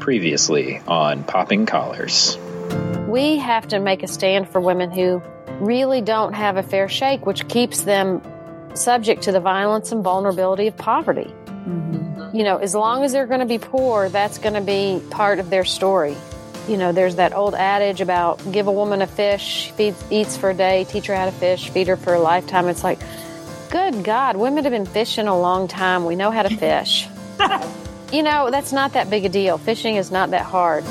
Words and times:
Previously 0.00 0.80
on 0.86 1.22
Popping 1.22 1.66
Collars. 1.66 2.36
We 3.06 3.36
have 3.36 3.68
to 3.68 3.78
make 3.78 4.02
a 4.02 4.08
stand 4.08 4.48
for 4.48 4.60
women 4.60 4.90
who 4.90 5.22
really 5.60 6.00
don't 6.00 6.32
have 6.32 6.56
a 6.56 6.62
fair 6.62 6.88
shake, 6.88 7.26
which 7.26 7.46
keeps 7.48 7.82
them 7.82 8.22
subject 8.74 9.22
to 9.22 9.32
the 9.32 9.40
violence 9.40 9.92
and 9.92 10.02
vulnerability 10.02 10.66
of 10.66 10.76
poverty. 10.76 11.32
Mm-hmm. 11.46 12.36
You 12.36 12.44
know, 12.44 12.56
as 12.56 12.74
long 12.74 13.04
as 13.04 13.12
they're 13.12 13.26
going 13.26 13.40
to 13.40 13.46
be 13.46 13.58
poor, 13.58 14.08
that's 14.08 14.38
going 14.38 14.54
to 14.54 14.60
be 14.60 15.02
part 15.10 15.38
of 15.38 15.50
their 15.50 15.64
story. 15.64 16.16
You 16.68 16.76
know, 16.76 16.92
there's 16.92 17.16
that 17.16 17.34
old 17.34 17.54
adage 17.54 18.00
about 18.00 18.40
give 18.52 18.68
a 18.68 18.72
woman 18.72 19.02
a 19.02 19.06
fish, 19.06 19.70
feeds, 19.72 20.02
eats 20.10 20.36
for 20.36 20.50
a 20.50 20.54
day, 20.54 20.84
teach 20.88 21.06
her 21.06 21.14
how 21.14 21.26
to 21.26 21.32
fish, 21.32 21.68
feed 21.70 21.88
her 21.88 21.96
for 21.96 22.14
a 22.14 22.20
lifetime. 22.20 22.68
It's 22.68 22.84
like, 22.84 23.00
good 23.70 24.04
God, 24.04 24.36
women 24.36 24.64
have 24.64 24.72
been 24.72 24.86
fishing 24.86 25.26
a 25.26 25.38
long 25.38 25.68
time. 25.68 26.04
We 26.04 26.16
know 26.16 26.30
how 26.30 26.42
to 26.42 26.56
fish. 26.56 27.08
you 28.12 28.24
know, 28.24 28.50
that's 28.50 28.72
not 28.72 28.92
that 28.94 29.08
big 29.08 29.24
a 29.24 29.28
deal. 29.28 29.56
Fishing 29.56 29.96
is 29.96 30.10
not 30.10 30.30
that 30.30 30.44
hard. 30.44 30.84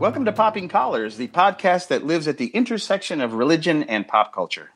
Welcome 0.00 0.24
to 0.26 0.32
Popping 0.32 0.68
Collars, 0.68 1.16
the 1.16 1.28
podcast 1.28 1.88
that 1.88 2.04
lives 2.04 2.28
at 2.28 2.38
the 2.38 2.46
intersection 2.48 3.20
of 3.20 3.34
religion 3.34 3.82
and 3.82 4.06
pop 4.06 4.32
culture. 4.32 4.70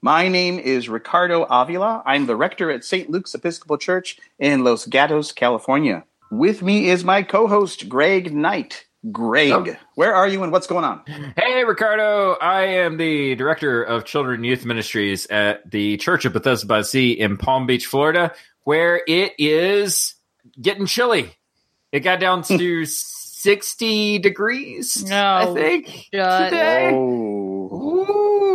My 0.00 0.26
name 0.26 0.58
is 0.58 0.88
Ricardo 0.88 1.44
Avila. 1.44 2.02
I'm 2.04 2.26
the 2.26 2.34
rector 2.34 2.70
at 2.70 2.84
St. 2.84 3.08
Luke's 3.08 3.34
Episcopal 3.34 3.78
Church 3.78 4.18
in 4.38 4.64
Los 4.64 4.86
Gatos, 4.86 5.30
California. 5.30 6.04
With 6.32 6.62
me 6.62 6.88
is 6.88 7.04
my 7.04 7.22
co 7.22 7.46
host, 7.46 7.90
Greg 7.90 8.34
Knight. 8.34 8.86
Greg, 9.10 9.52
oh. 9.52 9.76
where 9.96 10.14
are 10.14 10.26
you 10.26 10.42
and 10.42 10.50
what's 10.50 10.66
going 10.66 10.82
on? 10.82 11.02
Hey, 11.36 11.62
Ricardo. 11.62 12.38
I 12.40 12.62
am 12.62 12.96
the 12.96 13.34
director 13.34 13.82
of 13.82 14.06
Children 14.06 14.36
and 14.36 14.46
Youth 14.46 14.64
Ministries 14.64 15.26
at 15.26 15.70
the 15.70 15.98
Church 15.98 16.24
of 16.24 16.32
Bethesda 16.32 16.66
by 16.66 16.80
Sea 16.80 17.12
in 17.12 17.36
Palm 17.36 17.66
Beach, 17.66 17.84
Florida, 17.84 18.32
where 18.62 19.02
it 19.06 19.34
is 19.36 20.14
getting 20.58 20.86
chilly. 20.86 21.36
It 21.92 22.00
got 22.00 22.18
down 22.18 22.42
to 22.44 22.86
60 22.86 24.18
degrees, 24.20 25.04
no, 25.04 25.34
I 25.34 25.52
think, 25.52 25.86
today. 26.04 26.92
Oh. 26.94 27.42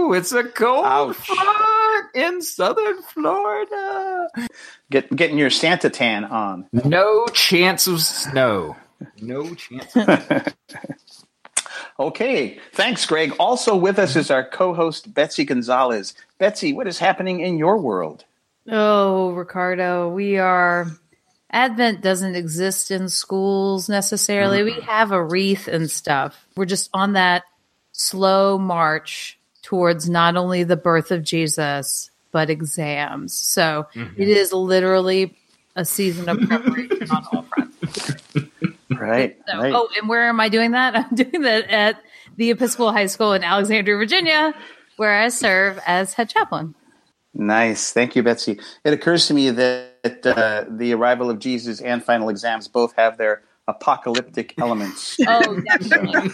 Ooh, 0.08 0.14
it's 0.14 0.32
a 0.32 0.46
cold 0.46 1.16
front 1.16 2.16
in 2.16 2.42
southern 2.42 3.04
Florida. 3.04 4.30
Get, 4.90 5.14
getting 5.16 5.38
your 5.38 5.50
Santa 5.50 5.90
tan 5.90 6.26
on. 6.26 6.68
No 6.72 7.26
chance 7.28 7.88
of 7.88 8.02
snow. 8.02 8.78
No 9.22 9.54
chance. 9.54 9.96
okay, 12.00 12.60
thanks, 12.74 13.06
Greg. 13.06 13.34
Also 13.40 13.76
with 13.76 14.00
us 14.00 14.16
is 14.16 14.32
our 14.32 14.48
co-host 14.48 15.14
Betsy 15.14 15.46
Gonzalez. 15.46 16.14
Betsy, 16.38 16.74
what 16.74 16.88
is 16.88 17.00
happening 17.00 17.42
in 17.42 17.58
your 17.58 17.78
world? 17.78 18.24
Oh, 18.70 19.32
Ricardo, 19.32 20.10
we 20.10 20.38
are 20.38 20.88
Advent 21.50 22.02
doesn't 22.02 22.36
exist 22.36 22.92
in 22.92 23.08
schools 23.10 23.88
necessarily. 23.88 24.60
Mm-hmm. 24.60 24.80
We 24.80 24.86
have 24.86 25.12
a 25.12 25.24
wreath 25.24 25.68
and 25.68 25.90
stuff. 25.90 26.46
We're 26.56 26.66
just 26.66 26.90
on 26.94 27.14
that 27.14 27.44
slow 27.94 28.58
march 28.58 29.40
towards 29.62 30.10
not 30.10 30.36
only 30.36 30.64
the 30.64 30.78
birth 30.78 31.12
of 31.12 31.24
Jesus, 31.24 32.12
but 32.32 32.50
exams. 32.50 33.34
So 33.34 33.88
mm-hmm. 33.94 34.22
it 34.22 34.28
is 34.28 34.54
literally 34.54 35.38
a 35.76 35.86
season 35.86 36.28
of 36.28 36.40
preparation 36.42 37.10
on 37.12 37.26
all 37.32 37.44
fronts. 37.44 38.16
Right, 38.90 39.38
so, 39.48 39.58
right. 39.60 39.74
Oh, 39.76 39.90
and 40.00 40.10
where 40.10 40.28
am 40.28 40.40
I 40.40 40.50
doing 40.50 40.72
that? 40.72 40.96
I'm 41.12 41.16
doing 41.16 41.42
that 41.42 41.70
at 41.70 42.02
the 42.38 42.52
Episcopal 42.52 42.92
High 42.92 43.08
School 43.08 43.34
in 43.34 43.44
Alexandria, 43.44 43.98
Virginia, 43.98 44.56
where 44.96 45.20
I 45.20 45.30
serve 45.30 45.80
as 45.86 46.14
head 46.14 46.30
chaplain. 46.30 46.74
Nice. 47.34 47.94
Thank 47.94 48.16
you, 48.16 48.24
Betsy. 48.24 48.60
It 48.84 48.94
occurs 48.94 49.28
to 49.28 49.34
me 49.34 49.52
that 49.52 50.26
uh, 50.26 50.66
the 50.70 50.94
arrival 50.94 51.30
of 51.30 51.40
Jesus 51.40 51.82
and 51.82 52.04
final 52.04 52.30
exams 52.30 52.68
both 52.68 52.94
have 52.96 53.18
their 53.18 53.44
apocalyptic 53.68 54.56
elements. 54.58 55.18
oh, 55.28 55.60
definitely. 55.60 56.30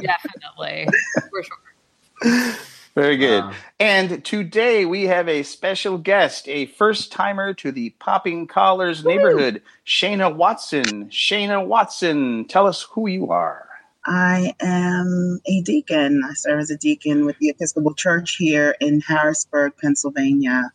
definitely. 0.00 0.88
For 1.30 1.42
sure. 1.42 2.56
Very 2.96 3.18
good. 3.18 3.44
Wow. 3.44 3.52
And 3.78 4.24
today 4.24 4.86
we 4.86 5.04
have 5.04 5.28
a 5.28 5.42
special 5.42 5.98
guest, 5.98 6.48
a 6.48 6.64
first 6.64 7.12
timer 7.12 7.52
to 7.54 7.70
the 7.70 7.90
Popping 7.90 8.46
Collars 8.46 9.04
neighborhood, 9.04 9.60
Shana 9.86 10.34
Watson. 10.34 11.10
Shana 11.10 11.64
Watson, 11.64 12.46
tell 12.46 12.66
us 12.66 12.86
who 12.90 13.06
you 13.06 13.30
are. 13.30 13.68
I 14.06 14.54
am 14.60 15.40
a 15.46 15.60
deacon. 15.60 16.22
I 16.24 16.32
serve 16.32 16.60
as 16.60 16.70
a 16.70 16.78
deacon 16.78 17.26
with 17.26 17.38
the 17.38 17.50
Episcopal 17.50 17.92
Church 17.92 18.36
here 18.36 18.74
in 18.80 19.02
Harrisburg, 19.02 19.74
Pennsylvania, 19.78 20.72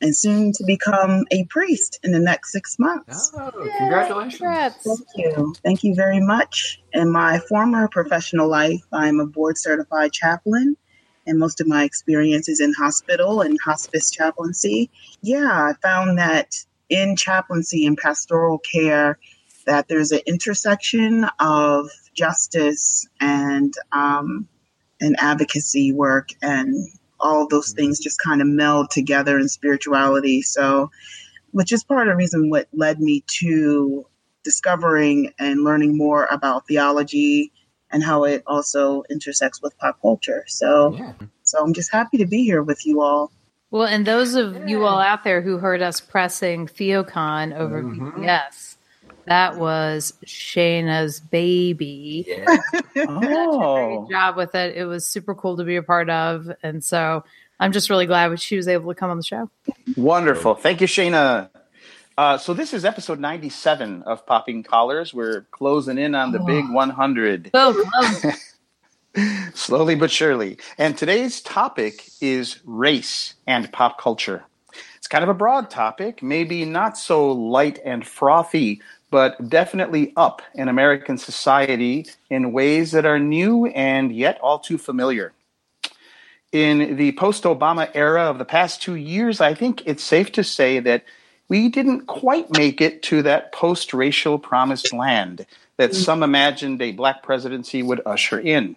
and 0.00 0.14
soon 0.14 0.52
to 0.52 0.64
become 0.64 1.24
a 1.32 1.44
priest 1.46 1.98
in 2.04 2.12
the 2.12 2.20
next 2.20 2.52
six 2.52 2.78
months. 2.78 3.32
Oh, 3.34 3.50
congratulations. 3.78 4.76
Thank 4.84 5.00
you. 5.16 5.54
Thank 5.64 5.82
you 5.82 5.96
very 5.96 6.20
much. 6.20 6.80
In 6.92 7.10
my 7.10 7.40
former 7.48 7.88
professional 7.88 8.48
life, 8.48 8.84
I'm 8.92 9.18
a 9.18 9.26
board 9.26 9.58
certified 9.58 10.12
chaplain, 10.12 10.76
and 11.26 11.38
most 11.38 11.60
of 11.60 11.66
my 11.66 11.84
experience 11.84 12.48
is 12.48 12.60
in 12.60 12.72
hospital 12.72 13.40
and 13.40 13.58
hospice 13.64 14.10
chaplaincy. 14.10 14.90
Yeah, 15.22 15.50
I 15.50 15.72
found 15.82 16.18
that 16.18 16.54
in 16.88 17.16
chaplaincy 17.16 17.86
and 17.86 17.96
pastoral 17.96 18.58
care, 18.58 19.18
that 19.66 19.88
there's 19.88 20.12
an 20.12 20.20
intersection 20.26 21.26
of 21.40 21.88
justice 22.14 23.06
and 23.20 23.72
um, 23.92 24.48
and 25.00 25.16
advocacy 25.18 25.92
work 25.92 26.30
and 26.42 26.88
all 27.20 27.48
those 27.48 27.72
things 27.72 27.98
just 27.98 28.20
kind 28.20 28.40
of 28.40 28.46
meld 28.46 28.90
together 28.90 29.38
in 29.38 29.48
spirituality. 29.48 30.42
So, 30.42 30.90
which 31.52 31.72
is 31.72 31.84
part 31.84 32.06
of 32.06 32.12
the 32.12 32.16
reason 32.16 32.50
what 32.50 32.68
led 32.72 33.00
me 33.00 33.24
to 33.40 34.06
discovering 34.42 35.32
and 35.38 35.64
learning 35.64 35.96
more 35.96 36.26
about 36.30 36.66
theology 36.68 37.52
and 37.90 38.02
how 38.02 38.24
it 38.24 38.42
also 38.46 39.04
intersects 39.10 39.62
with 39.62 39.76
pop 39.78 40.00
culture. 40.00 40.44
So, 40.48 40.94
yeah. 40.94 41.12
so 41.42 41.62
I'm 41.62 41.72
just 41.72 41.92
happy 41.92 42.18
to 42.18 42.26
be 42.26 42.44
here 42.44 42.62
with 42.62 42.86
you 42.86 43.00
all. 43.00 43.30
Well, 43.70 43.86
and 43.86 44.06
those 44.06 44.34
of 44.34 44.68
you 44.68 44.84
all 44.84 45.00
out 45.00 45.24
there 45.24 45.42
who 45.42 45.58
heard 45.58 45.82
us 45.82 46.00
pressing 46.00 46.66
Theocon 46.66 47.56
over 47.56 47.82
mm-hmm. 47.82 48.22
VBS, 48.22 48.76
that 49.26 49.56
was 49.56 50.14
Shana's 50.24 51.20
baby. 51.20 52.24
Yeah. 52.28 52.56
oh. 53.08 54.04
great 54.04 54.10
job 54.10 54.36
with 54.36 54.54
it. 54.54 54.76
It 54.76 54.84
was 54.84 55.06
super 55.06 55.34
cool 55.34 55.56
to 55.56 55.64
be 55.64 55.76
a 55.76 55.82
part 55.82 56.10
of. 56.10 56.50
And 56.62 56.84
so 56.84 57.24
I'm 57.58 57.72
just 57.72 57.90
really 57.90 58.06
glad 58.06 58.38
she 58.40 58.56
was 58.56 58.68
able 58.68 58.92
to 58.92 58.98
come 58.98 59.10
on 59.10 59.16
the 59.16 59.24
show. 59.24 59.50
Wonderful. 59.96 60.54
Thank 60.54 60.80
you, 60.80 60.86
Shana. 60.86 61.48
Uh, 62.16 62.38
so 62.38 62.54
this 62.54 62.72
is 62.72 62.84
episode 62.84 63.18
97 63.18 64.04
of 64.04 64.24
Popping 64.24 64.62
Collars. 64.62 65.12
We're 65.12 65.42
closing 65.50 65.98
in 65.98 66.14
on 66.14 66.30
the 66.30 66.38
oh. 66.38 66.46
big 66.46 66.70
100. 66.70 67.50
So 67.52 67.84
close. 67.84 68.54
Slowly 69.54 69.96
but 69.96 70.12
surely. 70.12 70.58
And 70.78 70.96
today's 70.96 71.40
topic 71.40 72.08
is 72.20 72.60
race 72.64 73.34
and 73.48 73.70
pop 73.72 74.00
culture. 74.00 74.44
It's 74.96 75.08
kind 75.08 75.24
of 75.24 75.28
a 75.28 75.34
broad 75.34 75.70
topic, 75.70 76.22
maybe 76.22 76.64
not 76.64 76.96
so 76.96 77.32
light 77.32 77.80
and 77.84 78.06
frothy, 78.06 78.80
but 79.10 79.48
definitely 79.48 80.12
up 80.16 80.40
in 80.54 80.68
American 80.68 81.18
society 81.18 82.06
in 82.30 82.52
ways 82.52 82.92
that 82.92 83.04
are 83.04 83.18
new 83.18 83.66
and 83.66 84.14
yet 84.14 84.38
all 84.40 84.60
too 84.60 84.78
familiar. 84.78 85.32
In 86.52 86.96
the 86.96 87.10
post 87.12 87.42
Obama 87.42 87.90
era 87.92 88.22
of 88.22 88.38
the 88.38 88.44
past 88.44 88.80
two 88.80 88.94
years, 88.94 89.40
I 89.40 89.54
think 89.54 89.82
it's 89.84 90.04
safe 90.04 90.30
to 90.32 90.44
say 90.44 90.78
that 90.78 91.02
we 91.48 91.68
didn't 91.68 92.06
quite 92.06 92.50
make 92.50 92.80
it 92.80 93.02
to 93.04 93.22
that 93.22 93.52
post 93.52 93.92
racial 93.94 94.38
promised 94.38 94.92
land 94.92 95.46
that 95.76 95.90
mm. 95.90 95.94
some 95.94 96.22
imagined 96.22 96.80
a 96.80 96.92
black 96.92 97.22
presidency 97.22 97.82
would 97.82 98.00
usher 98.06 98.38
in. 98.38 98.76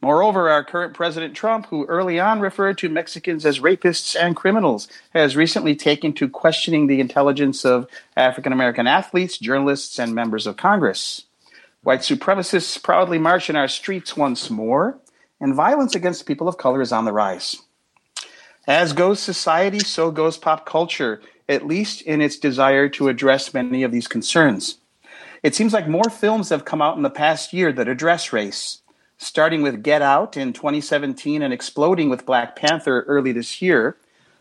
Moreover, 0.00 0.48
our 0.48 0.62
current 0.62 0.94
President 0.94 1.34
Trump, 1.34 1.66
who 1.66 1.84
early 1.86 2.20
on 2.20 2.38
referred 2.38 2.78
to 2.78 2.88
Mexicans 2.88 3.44
as 3.44 3.58
rapists 3.58 4.14
and 4.18 4.36
criminals, 4.36 4.86
has 5.10 5.36
recently 5.36 5.74
taken 5.74 6.12
to 6.14 6.28
questioning 6.28 6.86
the 6.86 7.00
intelligence 7.00 7.64
of 7.64 7.88
African 8.16 8.52
American 8.52 8.86
athletes, 8.86 9.38
journalists, 9.38 9.98
and 9.98 10.14
members 10.14 10.46
of 10.46 10.56
Congress. 10.56 11.24
White 11.82 12.00
supremacists 12.00 12.80
proudly 12.80 13.18
march 13.18 13.50
in 13.50 13.56
our 13.56 13.66
streets 13.66 14.16
once 14.16 14.50
more, 14.50 14.98
and 15.40 15.54
violence 15.54 15.96
against 15.96 16.26
people 16.26 16.48
of 16.48 16.58
color 16.58 16.80
is 16.80 16.92
on 16.92 17.04
the 17.04 17.12
rise. 17.12 17.56
As 18.68 18.92
goes 18.92 19.18
society, 19.18 19.80
so 19.80 20.12
goes 20.12 20.36
pop 20.36 20.64
culture, 20.64 21.20
at 21.48 21.66
least 21.66 22.02
in 22.02 22.20
its 22.20 22.38
desire 22.38 22.88
to 22.90 23.08
address 23.08 23.54
many 23.54 23.82
of 23.82 23.92
these 23.92 24.08
concerns. 24.08 24.78
It 25.42 25.54
seems 25.54 25.72
like 25.72 25.88
more 25.88 26.10
films 26.10 26.48
have 26.50 26.64
come 26.64 26.82
out 26.82 26.96
in 26.96 27.02
the 27.02 27.10
past 27.10 27.52
year 27.52 27.72
that 27.72 27.88
address 27.88 28.32
race 28.32 28.82
starting 29.18 29.62
with 29.62 29.82
Get 29.82 30.00
Out 30.00 30.36
in 30.36 30.52
2017 30.52 31.42
and 31.42 31.52
exploding 31.52 32.08
with 32.08 32.24
Black 32.24 32.56
Panther 32.56 33.02
early 33.02 33.32
this 33.32 33.60
year, 33.60 33.96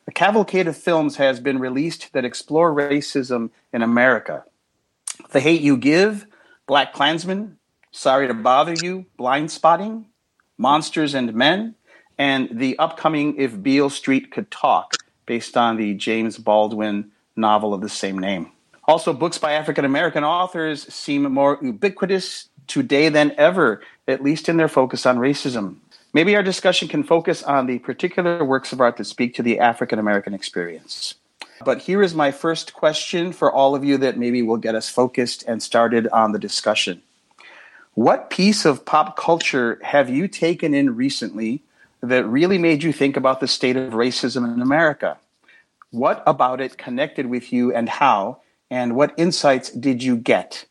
a 0.08 0.12
cavalcade 0.12 0.68
of 0.68 0.78
films 0.78 1.18
has 1.18 1.40
been 1.40 1.60
released 1.60 2.14
that 2.14 2.24
explore 2.24 2.72
racism 2.72 3.50
in 3.74 3.82
America. 3.82 4.46
The 5.32 5.40
Hate 5.40 5.62
You 5.62 5.76
Give, 5.76 6.26
Black 6.68 6.94
Klansman, 6.94 7.58
Sorry 7.92 8.28
to 8.28 8.34
Bother 8.34 8.76
You, 8.82 9.06
Blindspotting, 9.18 10.06
Monsters 10.58 11.16
and 11.16 11.34
Men, 11.34 11.76
and 12.18 12.48
the 12.52 12.78
upcoming 12.78 13.36
If 13.38 13.62
Beale 13.62 13.90
Street 13.90 14.32
Could 14.32 14.52
Talk, 14.52 14.94
based 15.28 15.56
on 15.56 15.78
the 15.78 15.94
James 15.94 16.40
Baldwin 16.40 17.12
novel 17.36 17.76
of 17.76 17.82
the 17.82 17.90
same 17.90 18.18
name. 18.18 18.52
Also, 18.86 19.14
books 19.14 19.38
by 19.38 19.54
African 19.54 19.86
American 19.86 20.24
authors 20.24 20.92
seem 20.92 21.24
more 21.32 21.60
ubiquitous 21.62 22.50
today 22.66 23.10
than 23.10 23.36
ever, 23.38 23.82
at 24.08 24.24
least 24.24 24.50
in 24.50 24.58
their 24.58 24.68
focus 24.68 25.06
on 25.06 25.18
racism. 25.18 25.76
Maybe 26.14 26.36
our 26.36 26.42
discussion 26.42 26.88
can 26.88 27.04
focus 27.04 27.44
on 27.44 27.68
the 27.68 27.80
particular 27.80 28.44
works 28.44 28.72
of 28.74 28.82
art 28.82 28.98
that 28.98 29.04
speak 29.04 29.36
to 29.36 29.44
the 29.44 29.60
African 29.60 30.00
American 30.00 30.34
experience. 30.34 31.16
But 31.64 31.80
here 31.80 32.02
is 32.02 32.16
my 32.16 32.32
first 32.32 32.74
question 32.74 33.34
for 33.34 33.52
all 33.52 33.76
of 33.76 33.84
you 33.84 33.98
that 33.98 34.18
maybe 34.18 34.42
will 34.42 34.58
get 34.58 34.76
us 34.76 34.90
focused 34.90 35.44
and 35.48 35.62
started 35.62 36.08
on 36.08 36.32
the 36.32 36.40
discussion. 36.40 37.02
What 37.94 38.30
piece 38.30 38.64
of 38.64 38.86
pop 38.86 39.18
culture 39.18 39.80
have 39.84 40.10
you 40.10 40.28
taken 40.28 40.74
in 40.74 40.96
recently 40.96 41.64
that 42.02 42.26
really 42.26 42.58
made 42.58 42.84
you 42.84 42.94
think 42.94 43.18
about 43.18 43.40
the 43.40 43.48
state 43.48 43.76
of 43.76 43.94
racism 43.94 44.52
in 44.54 44.62
America? 44.62 45.18
What 45.92 46.24
about 46.28 46.62
it 46.62 46.78
connected 46.78 47.28
with 47.28 47.52
you 47.54 47.74
and 47.74 47.88
how? 47.90 48.42
And 48.70 48.96
what 48.96 49.14
insights 49.18 49.70
did 49.72 50.04
you 50.04 50.18
get? 50.18 50.66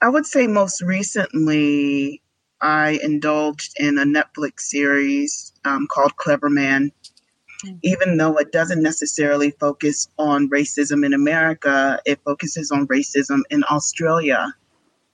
I 0.00 0.08
would 0.08 0.26
say 0.26 0.46
most 0.46 0.80
recently, 0.80 2.22
I 2.60 3.00
indulged 3.02 3.74
in 3.78 3.98
a 3.98 4.04
Netflix 4.04 4.60
series 4.60 5.52
um, 5.64 5.86
called 5.90 6.16
Cleverman. 6.16 6.92
Mm-hmm. 7.64 7.76
Even 7.82 8.16
though 8.16 8.36
it 8.36 8.52
doesn't 8.52 8.82
necessarily 8.82 9.50
focus 9.50 10.08
on 10.18 10.48
racism 10.48 11.04
in 11.04 11.12
America, 11.12 12.00
it 12.06 12.20
focuses 12.24 12.70
on 12.70 12.86
racism 12.86 13.40
in 13.50 13.64
Australia 13.70 14.54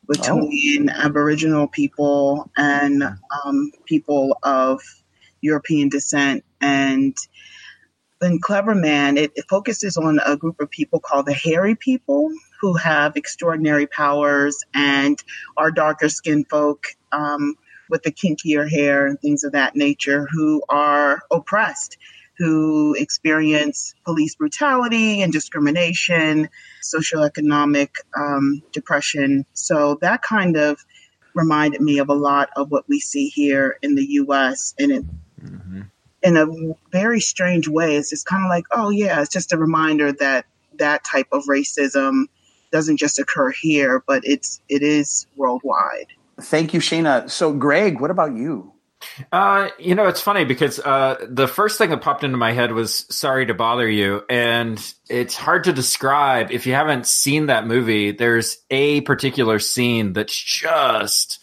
between 0.08 0.90
oh. 0.90 0.92
Aboriginal 0.92 1.66
people 1.66 2.48
and 2.56 3.02
um, 3.44 3.72
people 3.86 4.38
of 4.44 4.80
European 5.46 5.88
descent. 5.88 6.44
And 6.60 7.16
in 8.22 8.40
Cleverman, 8.40 9.18
it, 9.18 9.32
it 9.34 9.44
focuses 9.48 9.96
on 9.96 10.20
a 10.24 10.36
group 10.36 10.60
of 10.60 10.70
people 10.70 11.00
called 11.00 11.26
the 11.26 11.34
Hairy 11.34 11.74
People 11.74 12.30
who 12.60 12.74
have 12.74 13.16
extraordinary 13.16 13.86
powers 13.86 14.62
and 14.74 15.22
are 15.56 15.70
darker 15.70 16.08
skinned 16.08 16.48
folk 16.48 16.86
um, 17.12 17.54
with 17.90 18.02
the 18.02 18.10
kinkier 18.10 18.68
hair 18.68 19.06
and 19.06 19.20
things 19.20 19.44
of 19.44 19.52
that 19.52 19.76
nature 19.76 20.26
who 20.30 20.62
are 20.68 21.20
oppressed, 21.30 21.98
who 22.38 22.94
experience 22.94 23.94
police 24.04 24.34
brutality 24.34 25.22
and 25.22 25.32
discrimination, 25.32 26.48
socioeconomic 26.82 27.90
um, 28.16 28.62
depression. 28.72 29.44
So 29.52 29.98
that 30.00 30.22
kind 30.22 30.56
of 30.56 30.84
reminded 31.34 31.82
me 31.82 31.98
of 31.98 32.08
a 32.08 32.14
lot 32.14 32.48
of 32.56 32.70
what 32.70 32.88
we 32.88 32.98
see 32.98 33.28
here 33.28 33.76
in 33.82 33.94
the 33.94 34.06
US. 34.22 34.74
And 34.78 34.90
it, 34.90 35.04
mm-hmm. 35.42 35.82
in 36.22 36.36
a 36.36 36.46
very 36.90 37.20
strange 37.20 37.68
way, 37.68 37.96
it's 37.96 38.10
just 38.10 38.26
kind 38.26 38.44
of 38.44 38.48
like, 38.48 38.64
oh, 38.72 38.90
yeah, 38.90 39.20
it's 39.20 39.32
just 39.32 39.52
a 39.52 39.58
reminder 39.58 40.12
that 40.12 40.46
that 40.78 41.04
type 41.04 41.28
of 41.32 41.44
racism 41.44 42.24
doesn't 42.70 42.96
just 42.98 43.18
occur 43.18 43.50
here, 43.50 44.02
but 44.06 44.24
it's 44.24 44.60
it 44.68 44.82
is 44.82 45.26
worldwide. 45.36 46.08
Thank 46.40 46.74
you, 46.74 46.80
Shana. 46.80 47.30
So, 47.30 47.52
Greg, 47.52 48.00
what 48.00 48.10
about 48.10 48.34
you? 48.36 48.72
Uh, 49.30 49.68
you 49.78 49.94
know, 49.94 50.08
it's 50.08 50.20
funny 50.20 50.44
because 50.44 50.78
uh, 50.80 51.16
the 51.28 51.46
first 51.46 51.78
thing 51.78 51.90
that 51.90 52.00
popped 52.00 52.24
into 52.24 52.36
my 52.36 52.52
head 52.52 52.72
was 52.72 53.06
"Sorry 53.14 53.46
to 53.46 53.54
Bother 53.54 53.88
You," 53.88 54.22
and 54.28 54.80
it's 55.08 55.36
hard 55.36 55.64
to 55.64 55.72
describe 55.72 56.50
if 56.50 56.66
you 56.66 56.72
haven't 56.72 57.06
seen 57.06 57.46
that 57.46 57.66
movie. 57.66 58.12
There's 58.12 58.58
a 58.70 59.02
particular 59.02 59.58
scene 59.58 60.12
that's 60.12 60.36
just 60.36 61.38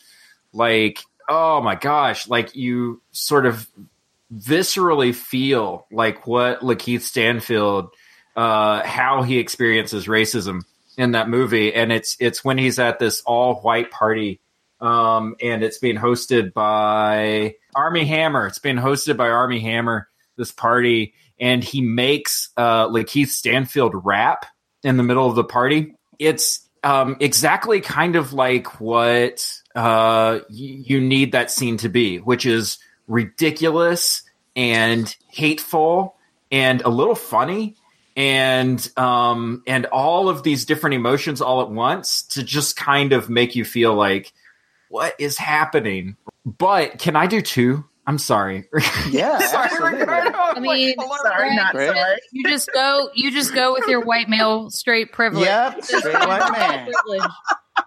like, 0.52 1.00
oh 1.28 1.62
my 1.62 1.76
gosh, 1.76 2.28
like 2.28 2.56
you 2.56 3.02
sort 3.12 3.46
of 3.46 3.68
viscerally 4.36 5.14
feel 5.14 5.88
like 5.92 6.26
what 6.26 6.62
Lakeith 6.62 7.02
Stanfield, 7.02 7.94
uh, 8.36 8.84
how 8.84 9.22
he 9.22 9.40
experiences 9.40 10.08
racism 10.08 10.62
in 10.98 11.12
that 11.12 11.30
movie, 11.30 11.74
and 11.74 11.92
it's 11.92 12.18
it's 12.20 12.44
when 12.44 12.58
he's 12.58 12.80
at 12.80 13.00
this 13.00 13.22
all 13.22 13.56
white 13.56 13.92
party, 13.92 14.40
um, 14.80 15.36
and 15.42 15.64
it's 15.64 15.78
being 15.78 15.98
hosted 15.98 16.54
by 16.54 17.56
Armie 17.76 18.06
Hammer. 18.06 18.48
It's 18.48 18.60
being 18.60 18.78
hosted 18.78 19.18
by 19.18 19.30
Armie 19.30 19.60
Hammer. 19.60 20.08
This 20.36 20.52
party, 20.52 21.14
and 21.40 21.64
he 21.64 21.82
makes 21.82 22.50
uh, 22.58 22.88
Lakeith 22.88 23.28
Stanfield 23.28 23.94
rap 24.04 24.48
in 24.84 24.98
the 24.98 25.04
middle 25.04 25.28
of 25.28 25.36
the 25.36 25.44
party. 25.44 25.94
It's 26.18 26.68
um, 26.84 27.18
exactly 27.20 27.82
kind 27.82 28.16
of 28.16 28.34
like 28.34 28.82
what 28.82 29.48
uh, 29.76 30.40
y- 30.42 30.46
you 30.50 31.02
need 31.02 31.32
that 31.32 31.52
scene 31.52 31.78
to 31.78 31.90
be, 31.90 32.18
which 32.18 32.46
is 32.46 32.78
ridiculous 33.08 34.24
and 34.56 35.16
hateful 35.30 36.16
and 36.52 36.82
a 36.82 36.90
little 36.90 37.16
funny 37.16 37.76
and 38.16 38.92
um 38.96 39.64
and 39.66 39.88
all 39.88 40.30
of 40.30 40.44
these 40.44 40.66
different 40.66 40.94
emotions 40.94 41.42
all 41.42 41.62
at 41.64 41.72
once 41.72 42.22
to 42.22 42.44
just 42.44 42.76
kind 42.76 43.12
of 43.12 43.28
make 43.28 43.56
you 43.56 43.66
feel 43.66 43.96
like 43.96 44.32
what 44.90 45.16
is 45.18 45.36
happening? 45.40 46.16
But 46.46 47.00
can 47.00 47.16
i 47.16 47.26
do 47.26 47.42
two? 47.42 47.84
I'm 48.06 48.20
sorry. 48.20 48.66
Yeah 49.10 49.40
sorry, 49.40 50.04
i 50.04 50.60
mean 50.60 50.96
sorry, 51.24 51.56
not 51.56 51.74
sorry. 51.74 52.20
you 52.32 52.44
just 52.48 52.70
go 52.74 53.10
you 53.16 53.32
just 53.32 53.54
go 53.56 53.74
with 53.74 53.88
your 53.88 54.02
white 54.02 54.30
male 54.30 54.70
straight 54.70 55.12
privilege. 55.12 55.46
Yep 55.46 55.84
straight 55.84 56.14
white 56.28 56.52
man 56.52 56.90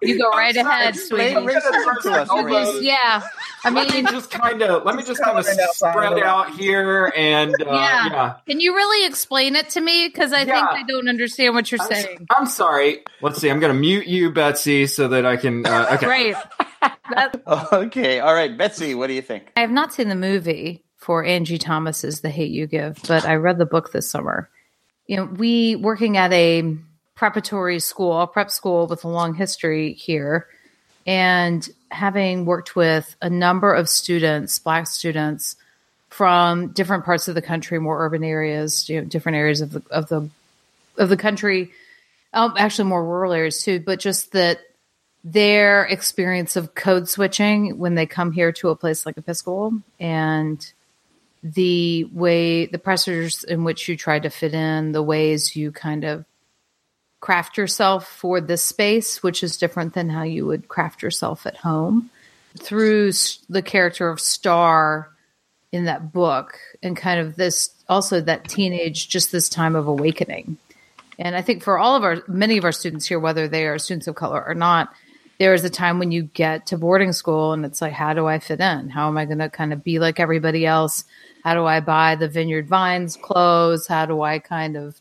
you 0.01 0.17
go 0.17 0.29
right 0.29 0.55
ahead, 0.55 0.95
sweetie. 0.95 1.33
Just, 1.33 2.81
yeah, 2.83 3.23
I 3.63 3.69
mean, 3.69 3.87
let 3.87 3.93
me 3.93 4.01
just 4.03 4.29
kind 4.29 4.61
of 4.61 4.83
let 4.85 4.95
me 4.95 5.03
just 5.03 5.21
kind 5.21 5.37
of 5.37 5.45
spread 5.45 6.19
out 6.19 6.51
here 6.55 7.11
and 7.15 7.53
uh, 7.61 7.65
yeah. 7.65 8.05
yeah. 8.07 8.35
Can 8.45 8.59
you 8.59 8.75
really 8.75 9.07
explain 9.07 9.55
it 9.55 9.69
to 9.71 9.81
me? 9.81 10.07
Because 10.07 10.33
I 10.33 10.43
yeah. 10.43 10.45
think 10.45 10.67
I 10.67 10.83
don't 10.87 11.07
understand 11.07 11.55
what 11.55 11.71
you're 11.71 11.81
I'm, 11.81 11.87
saying. 11.87 12.27
I'm 12.35 12.45
sorry. 12.47 13.03
Let's 13.21 13.39
see. 13.39 13.49
I'm 13.49 13.59
going 13.59 13.73
to 13.73 13.79
mute 13.79 14.07
you, 14.07 14.31
Betsy, 14.31 14.87
so 14.87 15.07
that 15.07 15.25
I 15.25 15.37
can. 15.37 15.65
Uh, 15.65 15.87
okay. 15.93 16.05
Great. 16.05 16.35
okay. 17.71 18.19
All 18.19 18.33
right, 18.33 18.57
Betsy. 18.57 18.93
What 18.93 19.07
do 19.07 19.13
you 19.13 19.21
think? 19.21 19.51
I 19.55 19.61
have 19.61 19.71
not 19.71 19.93
seen 19.93 20.09
the 20.09 20.15
movie 20.15 20.83
for 20.97 21.23
Angie 21.23 21.57
Thomas's 21.57 22.21
"The 22.21 22.29
Hate 22.29 22.51
You 22.51 22.67
Give," 22.67 22.97
but 23.07 23.25
I 23.25 23.35
read 23.35 23.57
the 23.57 23.65
book 23.65 23.91
this 23.91 24.09
summer. 24.09 24.49
You 25.07 25.17
know, 25.17 25.25
we 25.25 25.77
working 25.77 26.17
at 26.17 26.33
a 26.33 26.77
preparatory 27.17 27.79
school, 27.79 28.25
prep 28.27 28.51
school 28.51 28.87
with 28.87 29.03
a 29.03 29.07
long 29.07 29.33
history 29.33 29.93
here, 29.93 30.47
and 31.05 31.67
having 31.89 32.45
worked 32.45 32.75
with 32.75 33.15
a 33.21 33.29
number 33.29 33.73
of 33.73 33.89
students, 33.89 34.59
black 34.59 34.87
students 34.87 35.55
from 36.09 36.69
different 36.69 37.03
parts 37.03 37.27
of 37.27 37.35
the 37.35 37.41
country, 37.41 37.79
more 37.79 38.05
urban 38.05 38.23
areas, 38.23 38.87
you 38.87 39.01
know, 39.01 39.07
different 39.07 39.35
areas 39.35 39.61
of 39.61 39.71
the 39.71 39.81
of 39.89 40.07
the 40.07 40.29
of 40.97 41.09
the 41.09 41.17
country, 41.17 41.71
um, 42.33 42.53
actually 42.57 42.87
more 42.87 43.03
rural 43.03 43.33
areas 43.33 43.63
too, 43.63 43.79
but 43.79 43.99
just 43.99 44.31
that 44.31 44.59
their 45.23 45.85
experience 45.85 46.55
of 46.55 46.75
code 46.75 47.09
switching 47.09 47.79
when 47.79 47.95
they 47.95 48.05
come 48.05 48.31
here 48.31 48.51
to 48.51 48.69
a 48.69 48.75
place 48.75 49.05
like 49.05 49.17
Episcopal 49.17 49.73
and 49.99 50.71
the 51.43 52.03
way 52.05 52.67
the 52.67 52.79
pressures 52.79 53.43
in 53.43 53.63
which 53.63 53.89
you 53.89 53.97
try 53.97 54.19
to 54.19 54.29
fit 54.29 54.53
in, 54.53 54.91
the 54.91 55.03
ways 55.03 55.55
you 55.55 55.71
kind 55.71 56.03
of 56.03 56.25
craft 57.19 57.57
yourself 57.57 58.07
for 58.07 58.39
this 58.39 58.63
space, 58.63 59.23
which 59.23 59.43
is 59.43 59.57
different 59.57 59.93
than 59.93 60.09
how 60.09 60.23
you 60.23 60.45
would 60.45 60.67
craft 60.67 61.01
yourself 61.01 61.45
at 61.45 61.57
home. 61.57 62.09
Through 62.59 63.11
the 63.49 63.61
character 63.61 64.09
of 64.09 64.19
Star 64.19 65.09
in 65.71 65.85
that 65.85 66.13
book, 66.13 66.57
and 66.81 66.95
kind 66.95 67.19
of 67.19 67.35
this 67.35 67.69
also 67.89 68.21
that 68.21 68.47
teenage, 68.47 69.09
just 69.09 69.31
this 69.31 69.49
time 69.49 69.75
of 69.75 69.87
awakening. 69.87 70.57
And 71.19 71.35
I 71.35 71.41
think 71.41 71.63
for 71.63 71.77
all 71.77 71.95
of 71.95 72.03
our, 72.03 72.23
many 72.27 72.57
of 72.57 72.63
our 72.63 72.71
students 72.71 73.05
here, 73.05 73.19
whether 73.19 73.47
they 73.47 73.65
are 73.65 73.79
students 73.79 74.07
of 74.07 74.15
color 74.15 74.43
or 74.45 74.53
not, 74.53 74.93
there 75.39 75.53
is 75.53 75.63
a 75.63 75.69
time 75.69 75.99
when 75.99 76.11
you 76.11 76.23
get 76.23 76.67
to 76.67 76.77
boarding 76.77 77.13
school 77.13 77.53
and 77.53 77.65
it's 77.65 77.81
like, 77.81 77.93
how 77.93 78.13
do 78.13 78.25
I 78.25 78.39
fit 78.39 78.59
in? 78.59 78.89
How 78.89 79.07
am 79.07 79.17
I 79.17 79.25
going 79.25 79.37
to 79.39 79.49
kind 79.49 79.73
of 79.73 79.83
be 79.83 79.99
like 79.99 80.19
everybody 80.19 80.65
else? 80.65 81.03
How 81.43 81.53
do 81.53 81.65
I 81.65 81.79
buy 81.79 82.15
the 82.15 82.27
Vineyard 82.27 82.67
Vines 82.67 83.15
clothes? 83.15 83.87
How 83.87 84.05
do 84.05 84.21
I 84.21 84.39
kind 84.39 84.75
of 84.75 84.99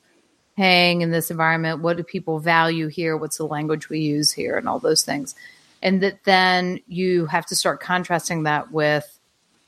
hang 0.57 1.03
in 1.03 1.11
this 1.11 1.31
environment? 1.31 1.83
What 1.83 1.97
do 1.97 2.03
people 2.03 2.39
value 2.39 2.89
here? 2.89 3.17
What's 3.17 3.39
the 3.39 3.47
language 3.47 3.89
we 3.89 4.01
use 4.01 4.33
here? 4.33 4.57
And 4.57 4.69
all 4.69 4.79
those 4.79 5.03
things. 5.03 5.35
And 5.83 6.03
that 6.03 6.25
then 6.25 6.81
you 6.89 7.27
have 7.27 7.47
to 7.47 7.57
start 7.57 7.81
contrasting 7.81 8.45
that 8.45 8.73
with 8.73 9.19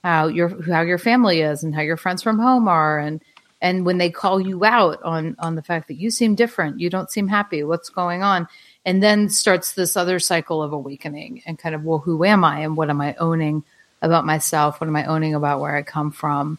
how 0.02 0.28
your 0.28 0.62
how 0.62 0.80
your 0.80 0.98
family 0.98 1.40
is 1.40 1.62
and 1.62 1.74
how 1.74 1.82
your 1.82 1.96
friends 1.96 2.22
from 2.22 2.38
home 2.38 2.68
are 2.68 2.98
and 2.98 3.20
and 3.60 3.84
when 3.84 3.98
they 3.98 4.10
call 4.10 4.40
you 4.40 4.64
out 4.64 5.02
on 5.02 5.36
on 5.38 5.56
the 5.56 5.62
fact 5.62 5.88
that 5.88 5.98
you 5.98 6.10
seem 6.10 6.34
different, 6.34 6.80
you 6.80 6.88
don't 6.88 7.10
seem 7.10 7.28
happy, 7.28 7.62
what's 7.64 7.88
going 7.88 8.22
on? 8.22 8.48
And 8.84 9.02
then 9.02 9.28
starts 9.28 9.72
this 9.72 9.96
other 9.96 10.18
cycle 10.18 10.62
of 10.62 10.72
awakening 10.72 11.42
and 11.44 11.58
kind 11.58 11.74
of, 11.74 11.84
well, 11.84 11.98
who 11.98 12.24
am 12.24 12.44
I 12.44 12.60
and 12.60 12.76
what 12.76 12.88
am 12.88 13.00
I 13.00 13.14
owning 13.16 13.64
about 14.00 14.24
myself? 14.24 14.80
What 14.80 14.86
am 14.86 14.96
I 14.96 15.04
owning 15.04 15.34
about 15.34 15.60
where 15.60 15.76
I 15.76 15.82
come 15.82 16.12
from? 16.12 16.58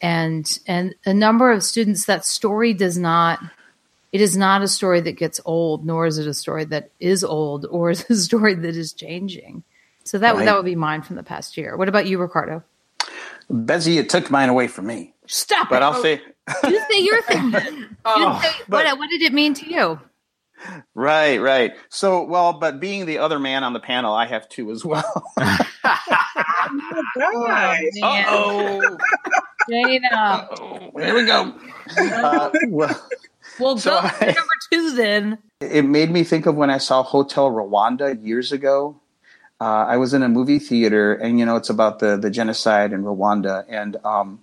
And 0.00 0.58
and 0.66 0.94
a 1.06 1.14
number 1.14 1.50
of 1.50 1.64
students 1.64 2.04
that 2.04 2.24
story 2.24 2.74
does 2.74 2.98
not 2.98 3.40
it 4.14 4.20
is 4.20 4.36
not 4.36 4.62
a 4.62 4.68
story 4.68 5.00
that 5.00 5.12
gets 5.18 5.40
old, 5.44 5.84
nor 5.84 6.06
is 6.06 6.18
it 6.18 6.28
a 6.28 6.34
story 6.34 6.64
that 6.66 6.90
is 7.00 7.24
old, 7.24 7.66
or 7.70 7.90
is 7.90 8.08
a 8.08 8.14
story 8.16 8.54
that 8.54 8.76
is 8.76 8.92
changing. 8.92 9.64
So 10.04 10.18
that 10.18 10.28
Right. 10.30 10.36
would 10.36 10.46
that 10.46 10.56
would 10.56 10.64
be 10.64 10.76
mine 10.76 11.02
from 11.02 11.16
the 11.16 11.22
past 11.24 11.56
year. 11.56 11.76
What 11.76 11.88
about 11.88 12.06
you, 12.06 12.18
Ricardo? 12.18 12.62
Bezzy, 13.50 13.94
you 13.94 14.04
took 14.04 14.30
mine 14.30 14.48
away 14.48 14.68
from 14.68 14.86
me. 14.86 15.12
Stop 15.26 15.66
it. 15.66 15.70
But 15.70 15.82
it. 15.82 15.82
I'll 15.82 16.00
say, 16.00 16.20
you 16.68 16.80
say 16.90 17.00
your 17.00 17.22
thing. 17.22 17.50
You 17.52 17.86
Oh, 18.06 18.40
say, 18.42 18.50
but- 18.68 18.84
what, 18.86 18.98
what 18.98 19.10
did 19.10 19.22
it 19.22 19.32
mean 19.32 19.54
to 19.54 19.68
you? 19.68 20.00
right, 20.94 21.38
right. 21.38 21.72
So, 21.88 22.22
well, 22.24 22.52
but 22.54 22.78
being 22.80 23.06
the 23.06 23.18
other 23.18 23.38
man 23.40 23.64
on 23.64 23.72
the 23.72 23.80
panel, 23.80 24.14
I 24.14 24.26
have 24.26 24.48
two 24.48 24.70
as 24.70 24.84
well. 24.84 25.04
Oh, 25.36 25.58
gosh. 27.46 27.80
Man, 27.96 28.24
oh, 28.28 28.96
Dana. 29.68 30.48
here 30.96 31.14
we 31.14 31.26
go. 31.26 31.54
Uh, 31.98 32.50
well, 32.68 33.08
Well, 33.60 33.78
So 33.78 33.90
go 33.90 33.96
I- 34.02 34.10
number 34.26 34.56
two 34.72 34.94
then. 34.96 35.38
it 35.60 35.84
made 35.84 36.10
me 36.10 36.24
think 36.24 36.46
of 36.46 36.54
when 36.56 36.70
I 36.70 36.78
saw 36.78 37.02
Hotel 37.02 37.50
Rwanda 37.50 38.22
years 38.24 38.52
ago. 38.52 39.00
Uh, 39.60 39.86
I 39.88 39.96
was 39.96 40.12
in 40.12 40.22
a 40.22 40.28
movie 40.28 40.58
theater, 40.58 41.14
and 41.14 41.38
you 41.38 41.46
know 41.46 41.56
it's 41.56 41.70
about 41.70 41.98
the 42.00 42.16
the 42.16 42.30
genocide 42.30 42.92
in 42.92 43.04
Rwanda, 43.04 43.64
and 43.68 43.96
um, 44.04 44.40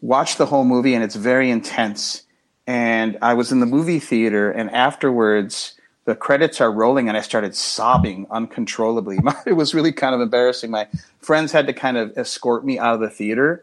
watched 0.00 0.38
the 0.38 0.46
whole 0.46 0.64
movie, 0.64 0.94
and 0.94 1.04
it's 1.04 1.14
very 1.16 1.50
intense. 1.50 2.22
And 2.66 3.18
I 3.22 3.34
was 3.34 3.52
in 3.52 3.60
the 3.60 3.66
movie 3.66 4.00
theater, 4.00 4.50
and 4.50 4.70
afterwards, 4.70 5.78
the 6.06 6.14
credits 6.16 6.60
are 6.60 6.72
rolling, 6.72 7.08
and 7.08 7.16
I 7.16 7.20
started 7.20 7.54
sobbing 7.54 8.26
uncontrollably. 8.30 9.18
It 9.46 9.52
was 9.52 9.74
really 9.74 9.92
kind 9.92 10.14
of 10.14 10.20
embarrassing. 10.20 10.70
My 10.70 10.88
friends 11.20 11.52
had 11.52 11.66
to 11.66 11.72
kind 11.72 11.96
of 11.96 12.12
escort 12.16 12.64
me 12.64 12.78
out 12.78 12.94
of 12.94 13.00
the 13.00 13.10
theater. 13.10 13.62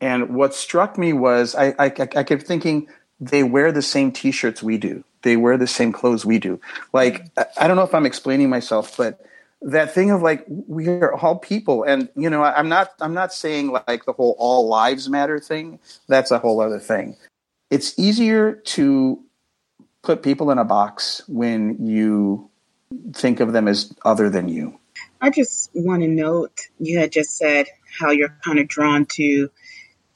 And 0.00 0.34
what 0.34 0.54
struck 0.54 0.96
me 0.98 1.12
was 1.12 1.54
I, 1.54 1.68
I, 1.78 1.84
I 1.86 2.22
kept 2.24 2.42
thinking 2.44 2.88
they 3.20 3.42
wear 3.42 3.70
the 3.70 3.82
same 3.82 4.12
T-shirts 4.12 4.62
we 4.62 4.78
do. 4.78 5.04
They 5.22 5.36
wear 5.36 5.58
the 5.58 5.66
same 5.66 5.92
clothes 5.92 6.24
we 6.24 6.38
do. 6.38 6.60
Like 6.92 7.26
I- 7.58 7.68
don't 7.68 7.76
know 7.76 7.82
if 7.84 7.94
I'm 7.94 8.06
explaining 8.06 8.48
myself, 8.48 8.96
but 8.96 9.24
that 9.62 9.92
thing 9.94 10.10
of 10.10 10.22
like 10.22 10.44
we 10.48 10.88
are 10.88 11.14
all 11.14 11.36
people, 11.36 11.82
and 11.84 12.08
you 12.16 12.30
know 12.30 12.42
I'm 12.42 12.68
not 12.68 12.92
I'm 13.00 13.12
not 13.12 13.32
saying 13.32 13.72
like 13.86 14.06
the 14.06 14.12
whole 14.12 14.34
all 14.38 14.68
lives 14.68 15.08
matter 15.08 15.38
thing. 15.38 15.78
That's 16.08 16.30
a 16.30 16.38
whole 16.38 16.60
other 16.60 16.78
thing. 16.78 17.16
It's 17.70 17.96
easier 17.98 18.54
to 18.54 19.22
put 20.02 20.22
people 20.22 20.50
in 20.50 20.58
a 20.58 20.64
box 20.64 21.22
when 21.28 21.86
you 21.86 22.48
think 23.12 23.40
of 23.40 23.52
them 23.52 23.68
as 23.68 23.94
other 24.04 24.30
than 24.30 24.48
you. 24.48 24.78
I 25.20 25.28
just 25.30 25.70
want 25.74 26.02
to 26.02 26.08
note 26.08 26.58
you 26.78 26.98
had 26.98 27.12
just 27.12 27.36
said 27.36 27.66
how 27.98 28.10
you're 28.10 28.34
kind 28.42 28.58
of 28.58 28.66
drawn 28.66 29.04
to 29.06 29.50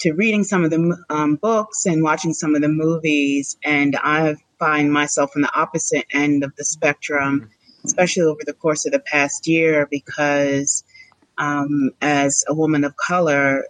to 0.00 0.12
reading 0.12 0.44
some 0.44 0.64
of 0.64 0.70
the 0.70 0.96
um, 1.10 1.36
books 1.36 1.86
and 1.86 2.02
watching 2.02 2.32
some 2.32 2.54
of 2.54 2.62
the 2.62 2.68
movies, 2.68 3.56
and 3.64 3.96
I 3.96 4.36
find 4.58 4.92
myself 4.92 5.32
on 5.36 5.42
the 5.42 5.54
opposite 5.54 6.06
end 6.12 6.44
of 6.44 6.54
the 6.56 6.64
spectrum, 6.64 7.50
especially 7.84 8.24
over 8.24 8.40
the 8.44 8.52
course 8.52 8.86
of 8.86 8.92
the 8.92 8.98
past 8.98 9.46
year, 9.46 9.86
because 9.90 10.84
um, 11.38 11.90
as 12.00 12.44
a 12.48 12.54
woman 12.54 12.84
of 12.84 12.96
color, 12.96 13.64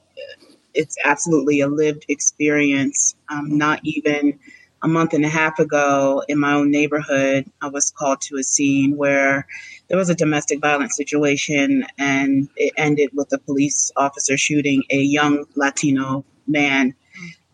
it's 0.75 0.97
absolutely 1.05 1.61
a 1.61 1.69
lived 1.69 2.05
experience. 2.09 3.15
Um, 3.29 3.57
not 3.57 3.81
even 3.85 4.39
a 4.85 4.89
month 4.89 5.15
and 5.15 5.25
a 5.25 5.29
half 5.31 5.59
ago 5.59 6.23
in 6.29 6.39
my 6.39 6.53
own 6.53 6.71
neighborhood, 6.71 7.51
I 7.63 7.69
was 7.69 7.91
called 7.91 8.21
to 8.23 8.37
a 8.37 8.43
scene 8.43 8.99
where 8.99 9.47
there 9.89 9.97
was 9.97 10.11
a 10.11 10.15
domestic 10.15 10.61
violence 10.61 10.95
situation 10.95 11.87
and 11.97 12.51
it 12.57 12.75
ended 12.77 13.09
with 13.15 13.33
a 13.33 13.39
police 13.39 13.91
officer 13.97 14.37
shooting 14.37 14.85
a 14.91 14.99
young 14.99 15.47
Latino 15.57 16.27
man 16.47 16.95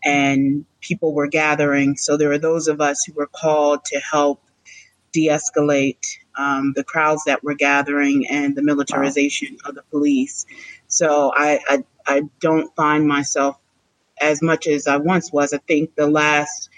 and 0.03 0.65
people 0.81 1.13
were 1.13 1.27
gathering. 1.27 1.95
So 1.95 2.17
there 2.17 2.27
were 2.27 2.37
those 2.37 2.67
of 2.67 2.81
us 2.81 3.05
who 3.05 3.13
were 3.13 3.27
called 3.27 3.85
to 3.85 3.99
help 3.99 4.41
de 5.13 5.29
escalate 5.29 6.05
um, 6.37 6.73
the 6.75 6.83
crowds 6.83 7.23
that 7.27 7.45
were 7.45 7.55
gathering 7.55 8.27
and 8.29 8.57
the 8.57 8.61
militarization 8.61 9.57
of 9.63 9.75
the 9.75 9.83
police. 9.83 10.45
So 10.87 11.31
I, 11.33 11.59
I, 11.69 11.83
I 12.05 12.21
don't 12.41 12.75
find 12.75 13.07
myself 13.07 13.57
as 14.19 14.41
much 14.41 14.67
as 14.67 14.85
I 14.85 14.97
once 14.97 15.31
was. 15.31 15.53
I 15.53 15.59
think 15.59 15.95
the 15.95 16.07
last 16.07 16.69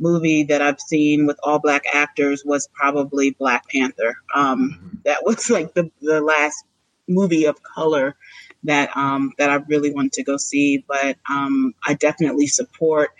movie 0.00 0.44
that 0.44 0.62
I've 0.62 0.80
seen 0.80 1.26
with 1.26 1.38
all 1.42 1.58
black 1.58 1.84
actors 1.92 2.44
was 2.44 2.68
probably 2.72 3.30
Black 3.30 3.68
Panther. 3.68 4.16
Um, 4.34 5.00
that 5.04 5.24
was 5.24 5.50
like 5.50 5.74
the, 5.74 5.90
the 6.00 6.20
last 6.20 6.64
movie 7.08 7.44
of 7.44 7.62
color 7.62 8.16
that 8.64 8.96
um, 8.96 9.32
that 9.38 9.50
I 9.50 9.56
really 9.68 9.92
wanted 9.92 10.12
to 10.14 10.22
go 10.22 10.36
see. 10.36 10.84
But 10.88 11.16
um, 11.28 11.74
I 11.86 11.94
definitely 11.94 12.46
support 12.46 13.10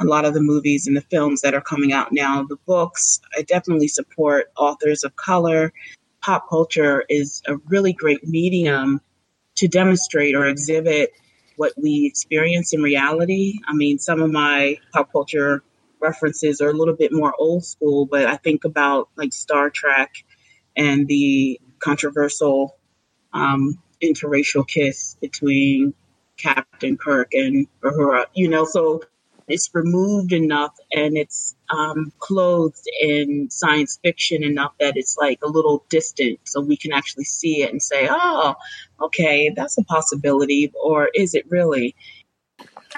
a 0.00 0.04
lot 0.04 0.24
of 0.24 0.34
the 0.34 0.40
movies 0.40 0.86
and 0.86 0.96
the 0.96 1.02
films 1.02 1.40
that 1.40 1.54
are 1.54 1.60
coming 1.60 1.92
out 1.92 2.12
now. 2.12 2.44
The 2.44 2.58
books, 2.66 3.20
I 3.36 3.42
definitely 3.42 3.88
support 3.88 4.52
authors 4.56 5.04
of 5.04 5.16
color. 5.16 5.72
Pop 6.20 6.48
culture 6.48 7.04
is 7.08 7.42
a 7.46 7.56
really 7.68 7.92
great 7.92 8.26
medium 8.26 9.00
to 9.56 9.66
demonstrate 9.66 10.34
or 10.34 10.46
exhibit 10.46 11.12
what 11.56 11.72
we 11.76 12.06
experience 12.06 12.72
in 12.72 12.80
reality. 12.80 13.58
I 13.66 13.74
mean, 13.74 13.98
some 13.98 14.22
of 14.22 14.30
my 14.30 14.78
pop 14.92 15.10
culture 15.10 15.64
references 16.00 16.60
are 16.60 16.68
a 16.68 16.74
little 16.74 16.94
bit 16.94 17.12
more 17.12 17.34
old 17.38 17.64
school, 17.64 18.06
but 18.06 18.26
I 18.26 18.36
think 18.36 18.64
about 18.64 19.08
like 19.16 19.32
Star 19.32 19.70
Trek 19.70 20.10
and 20.76 21.06
the 21.08 21.60
controversial 21.80 22.76
um, 23.32 23.78
interracial 24.02 24.66
kiss 24.66 25.16
between 25.20 25.94
Captain 26.36 26.96
Kirk 26.96 27.34
and 27.34 27.66
Uhura, 27.82 28.26
you 28.34 28.48
know, 28.48 28.64
so 28.64 29.02
it's 29.48 29.70
removed 29.74 30.32
enough 30.32 30.76
and 30.92 31.16
it's 31.16 31.56
um, 31.70 32.12
clothed 32.18 32.84
in 33.00 33.48
science 33.50 33.98
fiction 34.02 34.44
enough 34.44 34.72
that 34.78 34.96
it's 34.96 35.16
like 35.18 35.40
a 35.42 35.48
little 35.48 35.84
distant 35.88 36.38
so 36.44 36.60
we 36.60 36.76
can 36.76 36.92
actually 36.92 37.24
see 37.24 37.62
it 37.62 37.70
and 37.70 37.82
say, 37.82 38.06
oh, 38.10 38.54
okay, 39.00 39.50
that's 39.56 39.78
a 39.78 39.84
possibility, 39.84 40.70
or 40.80 41.08
is 41.14 41.34
it 41.34 41.50
really? 41.50 41.96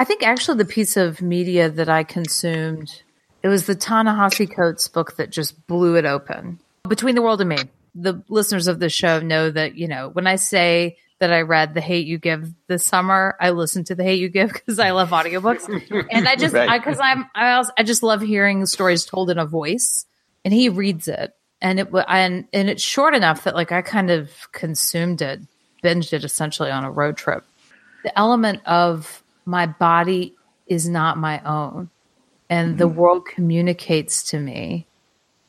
I 0.01 0.05
think 0.05 0.23
actually 0.23 0.57
the 0.57 0.65
piece 0.65 0.97
of 0.97 1.21
media 1.21 1.69
that 1.69 1.91
I 1.91 2.05
consumed, 2.05 3.03
it 3.43 3.49
was 3.49 3.67
the 3.67 3.75
Ta-Nehisi 3.75 4.51
Coates 4.51 4.89
book 4.89 5.17
that 5.17 5.29
just 5.29 5.67
blew 5.67 5.97
it 5.97 6.07
open. 6.07 6.59
Between 6.89 7.17
the 7.17 7.21
World 7.21 7.43
and 7.43 7.51
Me. 7.51 7.59
The 7.95 8.23
listeners 8.31 8.67
of 8.67 8.81
the 8.81 8.89
show 8.89 9.21
know 9.21 9.51
that, 9.51 9.75
you 9.75 9.89
know, 9.89 10.09
when 10.09 10.27
I 10.27 10.37
say 10.37 10.97
that 11.19 11.35
I 11.35 11.43
read 11.43 11.75
The 11.75 11.83
Hate 11.83 12.07
You 12.07 12.17
Give 12.17 12.51
this 12.67 12.87
summer, 12.87 13.37
I 13.39 13.51
listened 13.51 13.89
to 13.89 13.95
The 13.95 14.03
Hate 14.03 14.21
You 14.21 14.31
Give 14.31 14.51
because 14.55 14.79
I 14.79 14.93
love 14.93 15.11
audiobooks. 15.11 15.69
and 16.11 16.27
I 16.27 16.35
just, 16.35 16.55
Right. 16.55 16.71
I, 16.71 16.79
cause 16.79 16.99
I'm, 16.99 17.27
I, 17.35 17.53
also, 17.53 17.73
I 17.77 17.83
just 17.83 18.03
love 18.03 18.23
hearing 18.23 18.65
stories 18.65 19.05
told 19.05 19.29
in 19.29 19.37
a 19.37 19.45
voice 19.45 20.07
and 20.47 20.55
he 20.55 20.71
reads 20.71 21.09
it. 21.09 21.35
And 21.61 21.79
it, 21.79 21.89
and, 22.09 22.47
and 22.55 22.71
it's 22.71 22.83
short 22.83 23.15
enough 23.15 23.45
that 23.45 23.55
like 23.55 23.71
I 23.71 23.83
kind 23.83 24.11
of 24.11 24.31
consumed 24.53 25.21
it, 25.21 25.41
binged 25.85 26.15
it 26.15 26.25
essentially 26.25 26.71
on 26.71 26.85
a 26.85 26.91
road 26.91 27.19
trip 27.19 27.45
the 28.03 28.19
element 28.19 28.63
of 28.67 29.23
my 29.51 29.67
body 29.67 30.35
is 30.67 30.89
not 30.89 31.19
my 31.19 31.41
own. 31.45 31.91
And 32.49 32.79
the 32.79 32.89
mm-hmm. 32.89 32.99
world 32.99 33.27
communicates 33.27 34.31
to 34.31 34.39
me 34.39 34.87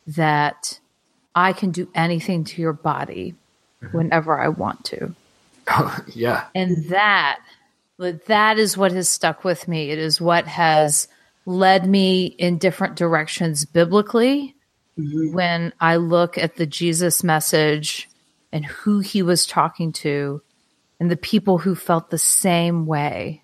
that 0.07 0.79
I 1.35 1.53
can 1.53 1.71
do 1.71 1.87
anything 1.95 2.43
to 2.45 2.61
your 2.61 2.73
body 2.73 3.35
mm-hmm. 3.81 3.95
whenever 3.95 4.39
I 4.39 4.49
want 4.49 4.83
to. 4.85 5.15
Oh, 5.67 5.97
yeah. 6.13 6.45
And 6.55 6.85
that 6.89 7.39
that 8.25 8.57
is 8.57 8.75
what 8.75 8.91
has 8.91 9.07
stuck 9.07 9.43
with 9.43 9.67
me. 9.67 9.91
It 9.91 9.99
is 9.99 10.19
what 10.19 10.47
has 10.47 11.07
led 11.45 11.87
me 11.87 12.25
in 12.25 12.57
different 12.57 12.95
directions 12.95 13.63
biblically 13.65 14.55
mm-hmm. 14.97 15.33
when 15.33 15.71
I 15.79 15.97
look 15.97 16.35
at 16.37 16.55
the 16.55 16.65
Jesus 16.65 17.23
message 17.23 18.09
and 18.51 18.65
who 18.65 18.99
he 18.99 19.21
was 19.21 19.45
talking 19.45 19.93
to 19.93 20.41
and 20.99 21.11
the 21.11 21.17
people 21.17 21.59
who 21.59 21.75
felt 21.75 22.09
the 22.09 22.17
same 22.17 22.85
way. 22.85 23.43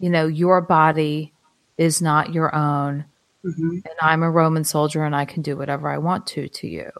You 0.00 0.10
know, 0.10 0.26
your 0.26 0.60
body 0.60 1.32
is 1.78 2.02
not 2.02 2.32
your 2.32 2.54
own. 2.54 3.04
Mm-hmm. 3.44 3.70
And 3.70 3.94
I'm 4.02 4.22
a 4.22 4.30
Roman 4.30 4.64
soldier 4.64 5.04
and 5.04 5.14
I 5.14 5.24
can 5.24 5.42
do 5.42 5.56
whatever 5.56 5.88
I 5.88 5.98
want 5.98 6.26
to 6.28 6.48
to 6.48 6.68
you. 6.68 6.90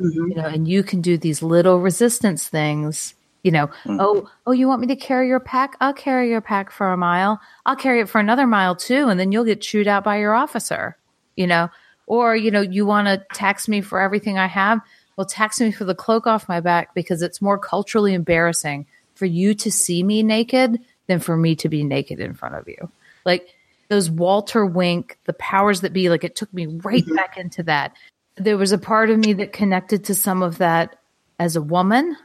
Mm-hmm. 0.00 0.28
You 0.28 0.34
know, 0.34 0.46
and 0.46 0.66
you 0.66 0.82
can 0.82 1.00
do 1.00 1.16
these 1.16 1.42
little 1.42 1.80
resistance 1.80 2.48
things. 2.48 3.14
You 3.44 3.52
know, 3.52 3.66
mm. 3.84 3.98
oh, 4.00 4.28
oh, 4.46 4.52
you 4.52 4.66
want 4.66 4.80
me 4.80 4.86
to 4.86 4.96
carry 4.96 5.28
your 5.28 5.38
pack? 5.38 5.76
I'll 5.78 5.92
carry 5.92 6.30
your 6.30 6.40
pack 6.40 6.70
for 6.70 6.90
a 6.90 6.96
mile. 6.96 7.40
I'll 7.66 7.76
carry 7.76 8.00
it 8.00 8.08
for 8.08 8.18
another 8.18 8.46
mile 8.46 8.74
too, 8.74 9.08
and 9.08 9.20
then 9.20 9.32
you'll 9.32 9.44
get 9.44 9.60
chewed 9.60 9.86
out 9.86 10.02
by 10.02 10.16
your 10.16 10.32
officer. 10.32 10.96
You 11.36 11.46
know, 11.46 11.68
or 12.06 12.34
you 12.34 12.50
know, 12.50 12.62
you 12.62 12.86
want 12.86 13.08
to 13.08 13.22
tax 13.34 13.68
me 13.68 13.82
for 13.82 14.00
everything 14.00 14.38
I 14.38 14.46
have? 14.46 14.80
Well, 15.16 15.26
tax 15.26 15.60
me 15.60 15.72
for 15.72 15.84
the 15.84 15.94
cloak 15.94 16.26
off 16.26 16.48
my 16.48 16.60
back 16.60 16.94
because 16.94 17.20
it's 17.20 17.42
more 17.42 17.58
culturally 17.58 18.14
embarrassing 18.14 18.86
for 19.14 19.26
you 19.26 19.54
to 19.54 19.70
see 19.70 20.02
me 20.02 20.22
naked 20.22 20.80
than 21.06 21.20
for 21.20 21.36
me 21.36 21.54
to 21.56 21.68
be 21.68 21.84
naked 21.84 22.20
in 22.20 22.34
front 22.34 22.54
of 22.54 22.68
you. 22.68 22.90
Like 23.24 23.54
those 23.88 24.10
Walter 24.10 24.64
Wink, 24.64 25.18
the 25.24 25.32
powers 25.34 25.82
that 25.82 25.92
be, 25.92 26.08
like 26.08 26.24
it 26.24 26.36
took 26.36 26.52
me 26.52 26.66
right 26.66 27.04
back 27.14 27.36
into 27.36 27.62
that. 27.64 27.94
There 28.36 28.56
was 28.56 28.72
a 28.72 28.78
part 28.78 29.10
of 29.10 29.18
me 29.18 29.32
that 29.34 29.52
connected 29.52 30.04
to 30.04 30.14
some 30.14 30.42
of 30.42 30.58
that 30.58 30.98
as 31.38 31.56
a 31.56 31.62
woman 31.62 32.16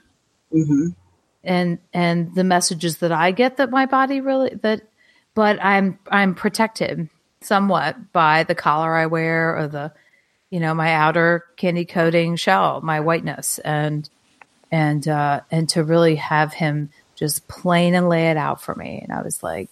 hmm 0.51 0.89
and 1.43 1.79
and 1.93 2.35
the 2.35 2.43
messages 2.43 2.97
that 2.97 3.13
I 3.13 3.31
get 3.31 3.57
that 3.57 3.69
my 3.69 3.85
body 3.85 4.19
really 4.19 4.55
that 4.61 4.81
but 5.33 5.57
I'm 5.63 5.97
I'm 6.11 6.35
protected 6.35 7.09
somewhat 7.41 8.11
by 8.11 8.43
the 8.43 8.55
collar 8.55 8.93
I 8.93 9.05
wear 9.05 9.57
or 9.57 9.67
the 9.67 9.93
you 10.49 10.59
know 10.59 10.73
my 10.73 10.93
outer 10.93 11.45
candy 11.57 11.85
coating 11.85 12.35
shell, 12.35 12.81
my 12.81 12.99
whiteness 12.99 13.59
and 13.59 14.09
and 14.71 15.07
uh, 15.07 15.41
and 15.51 15.69
to 15.69 15.83
really 15.83 16.15
have 16.15 16.53
him 16.53 16.89
just 17.19 17.47
plain 17.49 17.93
and 17.93 18.07
lay 18.07 18.31
it 18.31 18.37
out 18.37 18.61
for 18.61 18.73
me. 18.73 19.01
And 19.03 19.11
I 19.11 19.21
was 19.21 19.43
like, 19.43 19.69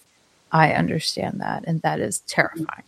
I 0.52 0.72
understand 0.72 1.40
that, 1.40 1.64
and 1.66 1.80
that 1.82 1.98
is 1.98 2.20
terrifying. 2.20 2.84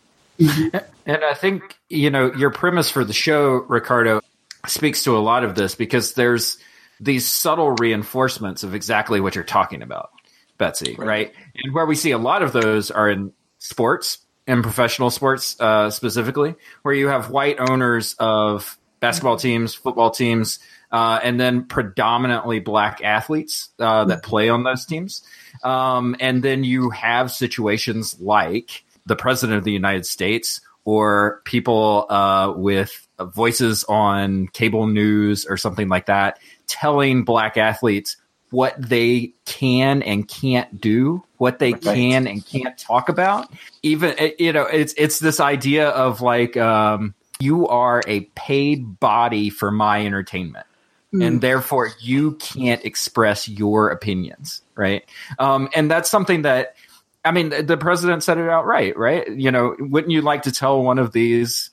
And 1.07 1.25
I 1.25 1.35
think 1.35 1.77
you 1.89 2.11
know 2.11 2.33
your 2.35 2.51
premise 2.51 2.91
for 2.91 3.05
the 3.05 3.13
show, 3.13 3.65
Ricardo, 3.69 4.21
speaks 4.67 5.05
to 5.05 5.17
a 5.17 5.19
lot 5.19 5.45
of 5.45 5.55
this 5.55 5.75
because 5.75 6.15
there's 6.15 6.59
these 7.01 7.27
subtle 7.27 7.73
reinforcements 7.73 8.63
of 8.63 8.75
exactly 8.75 9.21
what 9.21 9.35
you're 9.35 9.45
talking 9.45 9.83
about, 9.83 10.11
Betsy, 10.57 10.95
right? 10.97 11.07
right? 11.07 11.33
And 11.57 11.75
where 11.75 11.85
we 11.87 11.95
see 11.95 12.13
a 12.13 12.19
lot 12.19 12.43
of 12.43 12.53
those 12.53 12.91
are 12.91 13.11
in 13.11 13.33
sports 13.59 14.19
and 14.47 14.63
professional 14.63 15.11
sports 15.11 15.61
uh, 15.61 15.91
specifically, 15.91 16.55
where 16.83 16.95
you 16.95 17.09
have 17.09 17.31
white 17.31 17.59
owners 17.59 18.15
of 18.19 18.79
basketball 19.01 19.37
teams, 19.37 19.75
football 19.75 20.11
teams, 20.11 20.59
uh, 20.93 21.21
and 21.23 21.39
then 21.39 21.65
predominantly 21.65 22.61
black 22.61 23.03
athletes 23.03 23.71
uh, 23.79 24.05
that 24.05 24.23
play 24.23 24.49
on 24.49 24.65
those 24.65 24.85
teams. 24.85 25.23
Um, 25.63 26.17
and 26.21 26.43
then 26.43 26.65
you 26.65 26.91
have 26.91 27.31
situations 27.31 28.19
like 28.21 28.85
the 29.07 29.17
president 29.17 29.59
of 29.59 29.65
the 29.65 29.73
United 29.73 30.07
States 30.07 30.61
or 30.85 31.43
people 31.45 32.07
uh, 32.11 32.53
with 32.57 33.07
voices 33.21 33.85
on 33.85 34.49
cable 34.49 34.87
news 34.87 35.47
or 35.47 35.57
something 35.57 35.89
like 35.89 36.07
that 36.07 36.39
telling 36.67 37.25
black 37.25 37.57
athletes 37.57 38.17
what 38.51 38.75
they 38.81 39.33
can 39.45 40.03
and 40.03 40.27
can't 40.27 40.81
do, 40.81 41.23
what 41.37 41.61
they 41.61 41.73
right. 41.73 41.83
can 41.83 42.27
and 42.27 42.45
can't 42.45 42.77
talk 42.77 43.09
about. 43.09 43.49
Even 43.83 44.17
you 44.39 44.53
know, 44.53 44.65
it's 44.65 44.93
it's 44.97 45.21
this 45.21 45.39
idea 45.39 45.89
of 45.89 46.21
like 46.21 46.57
um, 46.57 47.15
you 47.39 47.69
are 47.69 48.03
a 48.09 48.23
paid 48.35 48.99
body 48.99 49.51
for 49.51 49.71
my 49.71 50.05
entertainment 50.05 50.67
mm. 51.15 51.25
and 51.25 51.41
therefore 51.41 51.91
you 52.01 52.33
can't 52.33 52.85
express 52.85 53.49
your 53.49 53.91
opinions, 53.91 54.63
right? 54.75 55.05
Um, 55.39 55.69
and 55.75 55.91
that's 55.91 56.11
something 56.11 56.43
that, 56.43 56.77
I 57.25 57.33
mean, 57.33 57.51
the 57.51 57.77
president 57.77 58.23
said 58.23 58.39
it 58.39 58.49
outright, 58.49 58.97
right? 58.97 59.29
You 59.31 59.51
know, 59.51 59.77
wouldn't 59.79 60.13
you 60.13 60.23
like 60.23 60.43
to 60.43 60.53
tell 60.53 60.83
one 60.83 60.99
of 60.99 61.13
these 61.13 61.71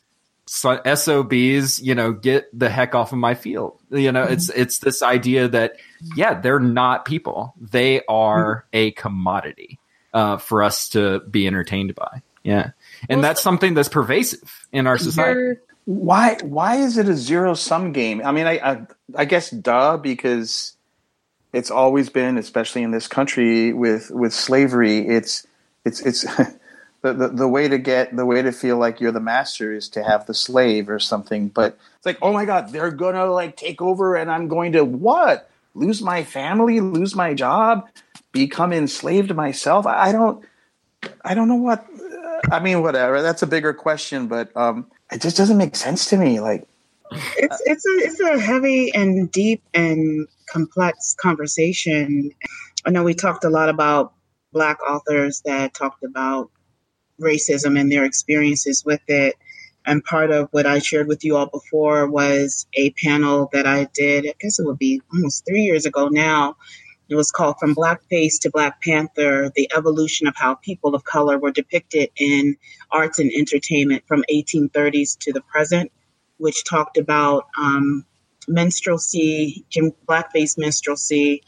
SOBs, 0.48 1.82
you 1.82 1.96
know, 1.96 2.14
get 2.14 2.48
the 2.58 2.70
heck 2.70 2.96
off 2.96 3.12
of 3.12 3.18
my 3.18 3.36
field? 3.36 3.80
You 3.90 4.12
know, 4.12 4.26
mm 4.26 4.32
it's 4.32 4.50
it's 4.50 4.80
this 4.80 5.02
idea 5.02 5.48
that 5.48 5.78
yeah, 6.16 6.40
they're 6.40 6.60
not 6.60 7.06
people; 7.06 7.54
they 7.60 8.02
are 8.08 8.66
mm 8.66 8.68
a 8.74 8.92
commodity 8.92 9.80
uh, 10.14 10.38
for 10.38 10.64
us 10.64 10.90
to 10.90 11.22
be 11.22 11.48
entertained 11.48 11.96
by. 11.96 12.22
Yeah, 12.44 12.72
and 13.10 13.20
well, 13.20 13.22
that's 13.22 13.42
something 13.42 13.74
that's 13.74 13.90
pervasive 13.90 14.68
in 14.72 14.88
our 14.88 14.98
society. 14.98 15.60
Why 15.88 16.36
why 16.44 16.76
is 16.76 16.98
it 16.98 17.08
a 17.08 17.16
zero 17.16 17.54
sum 17.54 17.94
game? 17.94 18.22
I 18.26 18.34
mean, 18.34 18.46
I, 18.46 18.60
I, 18.60 18.88
I 19.16 19.24
guess 19.24 19.50
duh 19.50 19.96
because 19.96 20.76
it's 21.54 21.72
always 21.72 22.10
been, 22.10 22.38
especially 22.38 22.84
in 22.84 22.92
this 22.92 23.08
country 23.08 23.72
with 23.72 24.12
with 24.12 24.34
slavery. 24.34 25.08
It's 25.08 25.48
it's 25.86 26.02
it's 26.02 26.24
the, 27.04 27.14
the 27.14 27.30
the 27.30 27.48
way 27.48 27.70
to 27.70 27.78
get 27.78 28.14
the 28.14 28.26
way 28.26 28.42
to 28.42 28.52
feel 28.52 28.76
like 28.76 29.00
you're 29.00 29.14
the 29.14 29.22
master 29.22 29.72
is 29.72 29.88
to 29.90 30.04
have 30.04 30.26
the 30.26 30.34
slave 30.34 30.90
or 30.90 31.00
something. 31.00 31.48
But 31.48 31.78
it's 31.96 32.06
like, 32.06 32.18
oh 32.22 32.34
my 32.34 32.44
god, 32.44 32.74
they're 32.74 32.92
gonna 32.92 33.26
like 33.28 33.56
take 33.56 33.82
over, 33.82 34.18
and 34.18 34.30
I'm 34.30 34.50
going 34.50 34.74
to 34.74 34.84
what 34.84 35.50
lose 35.74 36.02
my 36.02 36.22
family, 36.22 36.82
lose 36.82 37.16
my 37.16 37.34
job, 37.34 37.88
become 38.34 38.74
enslaved 38.74 39.34
myself. 39.34 39.86
I, 39.86 40.10
I 40.10 40.12
don't 40.12 40.44
I 41.24 41.34
don't 41.34 41.48
know 41.48 41.56
what. 41.56 41.88
I 42.52 42.60
mean, 42.60 42.82
whatever. 42.82 43.22
That's 43.22 43.42
a 43.42 43.48
bigger 43.48 43.74
question, 43.74 44.28
but 44.28 44.56
um, 44.56 44.86
it 45.12 45.22
just 45.22 45.38
doesn't 45.38 45.58
make 45.58 45.76
sense 45.76 46.10
to 46.10 46.18
me. 46.18 46.40
Like 46.40 46.68
it's 47.12 47.62
it's 47.66 47.86
a 47.86 48.08
it's 48.08 48.20
a 48.20 48.40
heavy 48.40 48.94
and 48.94 49.32
deep 49.32 49.64
and 49.74 50.28
complex 50.50 51.16
conversation. 51.20 52.32
I 52.86 52.90
know 52.90 53.04
we 53.04 53.14
talked 53.14 53.44
a 53.44 53.50
lot 53.50 53.70
about 53.70 54.14
black 54.54 54.80
authors 54.88 55.42
that 55.46 55.74
talked 55.74 56.04
about 56.04 56.50
racism 57.22 57.80
and 57.80 57.92
their 57.92 58.06
experiences 58.06 58.84
with 58.86 59.02
it. 59.08 59.36
And 59.86 60.04
part 60.04 60.32
of 60.32 60.50
what 60.52 60.66
I 60.66 60.80
shared 60.80 61.08
with 61.08 61.24
you 61.24 61.38
all 61.38 61.48
before 61.48 62.10
was 62.10 62.68
a 62.74 62.92
panel 62.92 63.50
that 63.54 63.66
I 63.66 63.88
did, 63.94 64.26
I 64.28 64.34
guess 64.40 64.60
it 64.60 64.66
would 64.66 64.78
be 64.78 65.02
almost 65.14 65.46
three 65.48 65.62
years 65.62 65.86
ago 65.86 66.10
now, 66.10 66.58
it 67.10 67.16
was 67.16 67.32
called 67.32 67.58
From 67.60 67.76
Blackface 67.76 68.40
to 68.42 68.52
Black 68.52 68.82
Panther 68.82 69.52
The 69.56 69.70
Evolution 69.76 70.28
of 70.28 70.36
How 70.36 70.56
People 70.56 70.94
of 70.94 71.04
Color 71.04 71.40
Were 71.40 71.52
Depicted 71.52 72.10
in 72.18 72.58
Arts 72.92 73.20
and 73.20 73.32
Entertainment 73.32 74.04
from 74.08 74.26
1830s 74.32 75.18
to 75.20 75.34
the 75.34 75.42
Present, 75.42 75.92
which 76.38 76.66
talked 76.66 76.98
about 76.98 77.46
um, 77.60 78.06
minstrelsy, 78.48 79.66
blackface 80.08 80.58
minstrelsy 80.58 81.44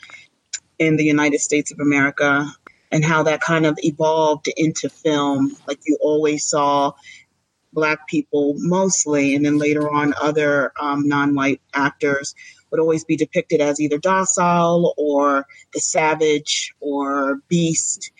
in 0.77 0.95
the 0.95 1.05
United 1.05 1.39
States 1.39 1.71
of 1.71 1.79
America, 1.79 2.45
and 2.91 3.03
how 3.03 3.23
that 3.23 3.41
kind 3.41 3.65
of 3.65 3.77
evolved 3.79 4.47
into 4.55 4.89
film. 4.89 5.55
Like 5.67 5.79
you 5.85 5.97
always 6.01 6.45
saw 6.45 6.93
black 7.73 8.07
people 8.07 8.55
mostly, 8.57 9.35
and 9.35 9.45
then 9.45 9.57
later 9.57 9.89
on 9.89 10.13
other 10.21 10.71
um, 10.79 11.07
non 11.07 11.35
white 11.35 11.61
actors 11.73 12.33
would 12.71 12.79
always 12.79 13.03
be 13.03 13.15
depicted 13.15 13.61
as 13.61 13.79
either 13.79 13.97
docile 13.97 14.93
or 14.97 15.45
the 15.73 15.79
savage 15.79 16.73
or 16.79 17.39
beast. 17.47 18.11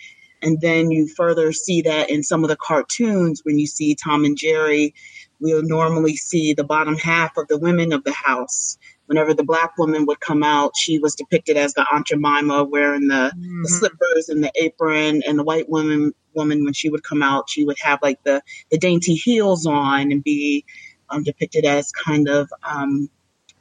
And 0.41 0.62
then 0.62 0.89
you 0.91 1.07
further 1.07 1.51
see 1.51 1.81
that 1.81 2.09
in 2.09 2.23
some 2.23 2.43
of 2.43 2.49
the 2.49 2.55
cartoons 2.55 3.41
when 3.43 3.59
you 3.59 3.67
see 3.67 3.95
Tom 3.95 4.23
and 4.23 4.38
Jerry, 4.38 4.93
we'll 5.39 5.63
normally 5.63 6.15
see 6.15 6.53
the 6.53 6.63
bottom 6.63 6.95
half 6.95 7.35
of 7.38 7.47
the 7.47 7.57
women 7.57 7.93
of 7.93 8.03
the 8.03 8.13
house. 8.13 8.77
Whenever 9.07 9.33
the 9.33 9.43
black 9.43 9.77
woman 9.77 10.05
would 10.05 10.19
come 10.19 10.43
out, 10.43 10.73
she 10.77 10.99
was 10.99 11.15
depicted 11.15 11.57
as 11.57 11.73
the 11.73 11.85
Aunt 11.91 12.07
Jemima 12.07 12.63
wearing 12.63 13.07
the, 13.07 13.31
mm-hmm. 13.35 13.62
the 13.63 13.69
slippers 13.69 14.29
and 14.29 14.43
the 14.43 14.51
apron, 14.55 15.23
and 15.27 15.39
the 15.39 15.43
white 15.43 15.67
woman 15.67 16.13
woman 16.35 16.63
when 16.63 16.73
she 16.73 16.89
would 16.89 17.03
come 17.03 17.23
out, 17.23 17.49
she 17.49 17.65
would 17.65 17.77
have 17.81 17.99
like 18.01 18.23
the 18.23 18.41
the 18.69 18.77
dainty 18.77 19.15
heels 19.15 19.65
on 19.65 20.12
and 20.12 20.23
be 20.23 20.63
um, 21.09 21.23
depicted 21.23 21.65
as 21.65 21.91
kind 21.91 22.29
of 22.29 22.49
um, 22.63 23.09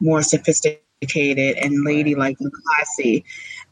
more 0.00 0.22
sophisticated 0.22 1.56
and 1.56 1.84
ladylike 1.84 2.36
and 2.40 2.52
classy. 2.52 3.24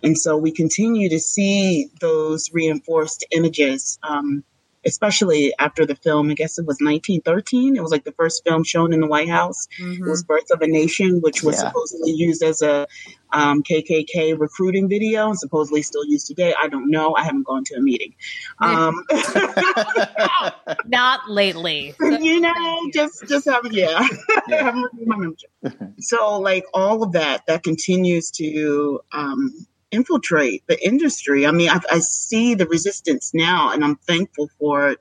And 0.02 0.16
so 0.16 0.36
we 0.36 0.52
continue 0.52 1.08
to 1.08 1.18
see 1.18 1.88
those 2.00 2.50
reinforced 2.52 3.24
images. 3.30 3.98
Um, 4.02 4.44
especially 4.86 5.52
after 5.58 5.84
the 5.84 5.96
film, 5.96 6.30
I 6.30 6.34
guess 6.34 6.58
it 6.58 6.62
was 6.62 6.76
1913. 6.80 7.76
It 7.76 7.82
was 7.82 7.90
like 7.90 8.04
the 8.04 8.12
first 8.12 8.42
film 8.44 8.64
shown 8.64 8.92
in 8.92 9.00
the 9.00 9.06
White 9.06 9.28
House. 9.28 9.66
Mm-hmm. 9.80 10.04
It 10.04 10.08
was 10.08 10.22
Birth 10.22 10.50
of 10.52 10.62
a 10.62 10.66
Nation, 10.66 11.20
which 11.20 11.42
was 11.42 11.56
yeah. 11.56 11.68
supposedly 11.68 12.12
used 12.12 12.42
as 12.42 12.62
a 12.62 12.86
um, 13.32 13.62
KKK 13.62 14.38
recruiting 14.38 14.88
video 14.88 15.28
and 15.28 15.38
supposedly 15.38 15.82
still 15.82 16.06
used 16.06 16.26
today. 16.26 16.54
I 16.60 16.68
don't 16.68 16.90
know. 16.90 17.14
I 17.16 17.24
haven't 17.24 17.46
gone 17.46 17.64
to 17.64 17.74
a 17.74 17.80
meeting. 17.80 18.14
Um, 18.60 19.04
Not 20.86 21.28
lately. 21.28 21.94
you 22.00 22.40
know, 22.40 22.90
just 22.94 23.26
just 23.28 23.46
have 23.46 23.66
yeah. 23.72 24.06
yeah. 24.48 24.62
haven't 24.62 24.90
my 25.04 25.16
membership. 25.16 25.50
so 25.98 26.38
like 26.38 26.64
all 26.72 27.02
of 27.02 27.12
that 27.12 27.42
that 27.48 27.64
continues 27.64 28.30
to 28.32 29.00
um, 29.12 29.66
infiltrate 29.90 30.66
the 30.66 30.84
industry. 30.84 31.46
I 31.46 31.50
mean, 31.52 31.70
I, 31.70 31.80
I 31.90 31.98
see 32.00 32.54
the 32.54 32.66
resistance 32.66 33.32
now, 33.32 33.72
and 33.72 33.84
I'm 33.84 33.96
thankful 33.96 34.50
for 34.58 34.90
it, 34.90 35.00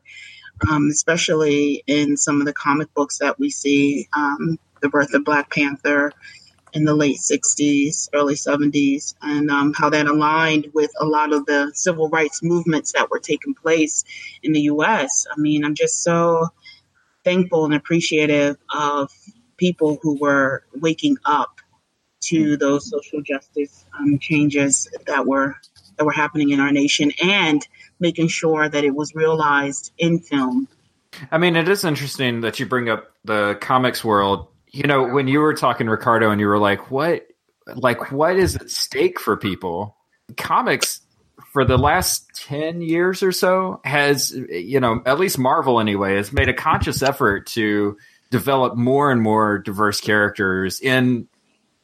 um, 0.69 0.87
especially 0.89 1.83
in 1.87 2.17
some 2.17 2.39
of 2.39 2.45
the 2.45 2.53
comic 2.53 2.93
books 2.93 3.19
that 3.19 3.39
we 3.39 3.49
see. 3.49 4.07
Um, 4.15 4.59
the 4.81 4.89
birth 4.89 5.13
of 5.15 5.25
Black 5.25 5.49
Panther 5.49 6.11
in 6.73 6.83
the 6.83 6.93
late 6.93 7.17
60s, 7.17 8.09
early 8.13 8.35
70s, 8.35 9.15
and 9.21 9.49
um, 9.49 9.73
how 9.73 9.89
that 9.89 10.07
aligned 10.07 10.67
with 10.73 10.91
a 10.99 11.05
lot 11.05 11.33
of 11.33 11.45
the 11.45 11.71
civil 11.73 12.09
rights 12.09 12.43
movements 12.43 12.91
that 12.91 13.09
were 13.09 13.19
taking 13.19 13.55
place 13.55 14.03
in 14.43 14.51
the 14.51 14.61
US. 14.61 15.25
I 15.31 15.39
mean, 15.39 15.63
I'm 15.63 15.73
just 15.73 16.03
so 16.03 16.49
thankful 17.23 17.65
and 17.65 17.73
appreciative 17.73 18.57
of 18.73 19.09
people 19.57 19.97
who 20.01 20.19
were 20.19 20.63
waking 20.75 21.17
up 21.25 21.61
to 22.27 22.57
those 22.57 22.89
social 22.89 23.21
justice 23.21 23.85
um, 23.99 24.19
changes 24.19 24.89
that 25.07 25.25
were 25.25 25.55
that 25.97 26.05
were 26.05 26.11
happening 26.11 26.49
in 26.49 26.59
our 26.59 26.71
nation 26.71 27.11
and 27.23 27.67
making 27.99 28.27
sure 28.27 28.67
that 28.67 28.83
it 28.83 28.93
was 28.93 29.15
realized 29.15 29.93
in 29.97 30.19
film. 30.19 30.67
I 31.31 31.37
mean, 31.37 31.55
it 31.55 31.69
is 31.69 31.85
interesting 31.85 32.41
that 32.41 32.59
you 32.59 32.65
bring 32.65 32.89
up 32.89 33.13
the 33.23 33.57
comics 33.61 34.03
world. 34.03 34.47
You 34.71 34.83
know, 34.83 35.07
when 35.07 35.27
you 35.27 35.39
were 35.39 35.53
talking 35.53 35.87
Ricardo 35.87 36.31
and 36.31 36.41
you 36.41 36.47
were 36.47 36.59
like, 36.59 36.91
"What, 36.91 37.27
like, 37.75 38.11
what 38.11 38.37
is 38.37 38.55
at 38.57 38.69
stake 38.69 39.19
for 39.19 39.37
people?" 39.37 39.95
Comics 40.35 41.01
for 41.53 41.63
the 41.63 41.77
last 41.77 42.29
10 42.35 42.81
years 42.81 43.23
or 43.23 43.31
so 43.31 43.79
has 43.85 44.31
you 44.31 44.79
know 44.79 45.01
at 45.05 45.19
least 45.19 45.37
marvel 45.37 45.79
anyway 45.79 46.15
has 46.17 46.33
made 46.33 46.49
a 46.49 46.53
conscious 46.53 47.01
effort 47.01 47.45
to 47.45 47.97
develop 48.29 48.75
more 48.75 49.11
and 49.11 49.21
more 49.21 49.59
diverse 49.59 50.01
characters 50.01 50.81
in 50.81 51.27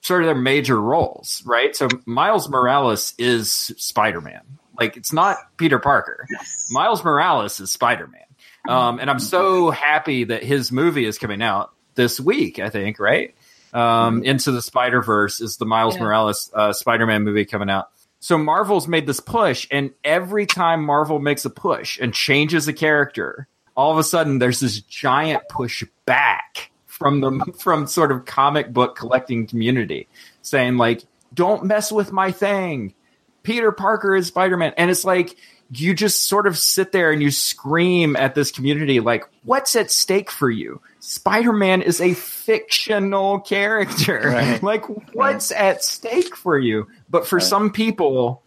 sort 0.02 0.24
of 0.24 0.28
their 0.28 0.36
major 0.36 0.80
roles, 0.80 1.42
right? 1.46 1.76
So 1.76 1.88
Miles 2.06 2.50
Morales 2.50 3.14
is 3.18 3.52
Spider 3.52 4.22
Man. 4.22 4.42
Like 4.80 4.98
it's 4.98 5.14
not 5.14 5.38
Peter 5.58 5.80
Parker. 5.80 6.26
Yes. 6.30 6.68
Miles 6.72 7.04
Morales 7.04 7.60
is 7.60 7.72
Spider 7.72 8.08
Man. 8.08 8.22
Um, 8.68 9.00
and 9.00 9.10
I'm 9.10 9.20
so 9.20 9.72
happy 9.72 10.26
that 10.26 10.44
his 10.44 10.72
movie 10.72 11.06
is 11.06 11.18
coming 11.18 11.42
out 11.42 11.72
this 11.96 12.20
week. 12.20 12.60
I 12.60 12.70
think, 12.70 13.00
right? 13.00 13.36
Um, 13.74 14.24
Into 14.24 14.52
the 14.52 14.62
Spider 14.62 15.02
Verse 15.02 15.40
is 15.40 15.58
the 15.58 15.66
Miles 15.66 15.96
Yeah. 15.96 16.02
Morales 16.04 16.52
uh, 16.54 16.74
Spider 16.74 17.06
Man 17.06 17.24
movie 17.24 17.46
coming 17.46 17.70
out. 17.70 17.90
So 18.20 18.38
Marvel's 18.38 18.88
made 18.88 19.08
this 19.08 19.20
push, 19.20 19.68
and 19.72 19.92
every 20.04 20.46
time 20.46 20.84
Marvel 20.84 21.20
makes 21.20 21.46
a 21.46 21.50
push 21.50 22.00
and 22.00 22.14
changes 22.14 22.68
a 22.68 22.74
character, 22.74 23.48
all 23.76 23.92
of 23.92 23.98
a 23.98 24.04
sudden 24.04 24.38
there's 24.40 24.60
this 24.60 24.80
giant 24.82 25.44
push 25.50 25.84
back 26.06 26.71
from 27.02 27.20
the 27.20 27.54
from 27.58 27.88
sort 27.88 28.12
of 28.12 28.26
comic 28.26 28.72
book 28.72 28.96
collecting 28.96 29.48
community, 29.48 30.08
saying 30.44 30.78
like, 30.78 31.02
"Don't 31.34 31.66
mess 31.66 31.92
with 31.92 32.12
my 32.12 32.32
thing." 32.32 32.94
Peter 33.42 33.72
Parker 33.72 34.16
is 34.16 34.28
Spider 34.28 34.56
Man, 34.56 34.72
and 34.78 34.92
it's 34.92 35.04
like 35.04 35.36
you 35.72 35.96
just 35.96 36.26
sort 36.26 36.46
of 36.46 36.60
sit 36.60 36.92
there 36.92 37.12
and 37.12 37.20
you 37.20 37.32
scream 37.32 38.16
at 38.16 38.36
this 38.36 38.52
community 38.52 39.00
like, 39.00 39.24
"What's 39.44 39.76
at 39.76 39.90
stake 39.90 40.30
for 40.30 40.48
you?" 40.48 40.80
Spider 41.00 41.54
Man 41.54 41.82
is 41.82 42.00
a 42.00 42.14
fictional 42.14 43.40
character. 43.40 44.22
Right. 44.32 44.62
like, 44.72 44.86
what's 45.16 45.52
at 45.52 45.84
stake 45.84 46.36
for 46.36 46.60
you? 46.60 46.86
But 47.10 47.26
for 47.26 47.38
Right. 47.38 47.44
some 47.44 47.72
people, 47.72 48.44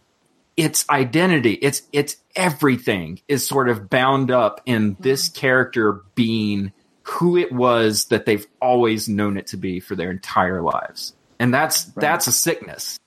it's 0.55 0.89
identity. 0.89 1.55
It's 1.55 1.81
it's 1.91 2.15
everything 2.37 3.19
is 3.27 3.45
sort 3.45 3.67
of 3.67 3.89
bound 3.89 4.31
up 4.31 4.61
in 4.65 4.95
this 5.01 5.27
mm-hmm. 5.27 5.41
character 5.41 6.01
being 6.15 6.71
who 7.05 7.37
it 7.37 7.51
was 7.51 8.05
that 8.05 8.25
they've 8.25 8.47
always 8.61 9.07
known 9.07 9.37
it 9.37 9.47
to 9.47 9.57
be 9.57 9.79
for 9.79 9.95
their 9.95 10.09
entire 10.09 10.61
lives. 10.61 11.13
And 11.39 11.53
that's 11.53 11.83
that's 11.85 12.27
a 12.27 12.31
sickness. 12.31 12.99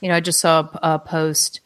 You 0.00 0.10
know, 0.10 0.16
I 0.16 0.20
just 0.20 0.40
saw 0.40 0.68
a, 0.74 0.94
a 0.94 0.98
post 0.98 1.60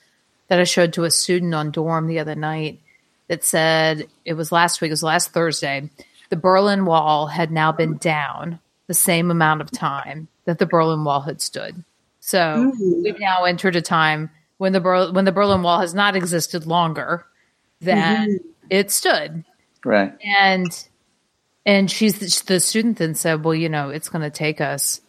that 0.49 0.61
I 0.61 0.65
showed 0.65 0.93
to 0.95 1.05
a 1.05 1.11
student 1.11 1.55
on 1.55 1.73
dorm 1.73 2.07
the 2.07 2.21
other 2.21 2.37
night 2.37 2.81
that 3.29 3.45
said 3.45 4.07
it 4.25 4.35
was 4.35 4.53
last 4.53 4.81
week, 4.81 4.91
it 4.91 4.93
was 4.93 5.03
last 5.03 5.33
Thursday. 5.33 5.91
The 6.29 6.37
Berlin 6.37 6.85
Wall 6.85 7.27
had 7.27 7.51
now 7.51 7.73
been 7.73 7.97
down 7.97 8.61
the 8.87 8.95
same 8.95 9.31
amount 9.31 9.61
of 9.61 9.71
time 9.71 10.29
that 10.45 10.59
the 10.59 10.67
Berlin 10.67 11.03
Wall 11.03 11.21
had 11.21 11.41
stood. 11.41 11.83
So 12.21 12.73
we've 13.03 13.19
now 13.19 13.45
entered 13.45 13.75
a 13.75 13.83
time 13.83 14.31
when 14.59 14.73
the 14.73 14.81
Ber- 14.81 15.11
when 15.11 15.25
the 15.25 15.33
Berlin 15.33 15.63
Wall 15.63 15.81
has 15.81 15.95
not 15.95 16.15
existed 16.15 16.67
longer 16.67 17.27
than 17.81 18.29
mm-hmm. 18.29 18.47
it 18.69 18.93
stood. 18.93 19.45
Right. 19.85 20.13
And 20.23 20.87
and 21.67 21.91
she's 21.91 22.43
the 22.43 22.61
student 22.61 22.99
then 22.99 23.15
said, 23.15 23.45
"Well, 23.45 23.55
you 23.55 23.69
know, 23.69 23.91
it's 23.91 24.09
going 24.09 24.23
to 24.23 24.31
take 24.31 24.61
us 24.61 25.01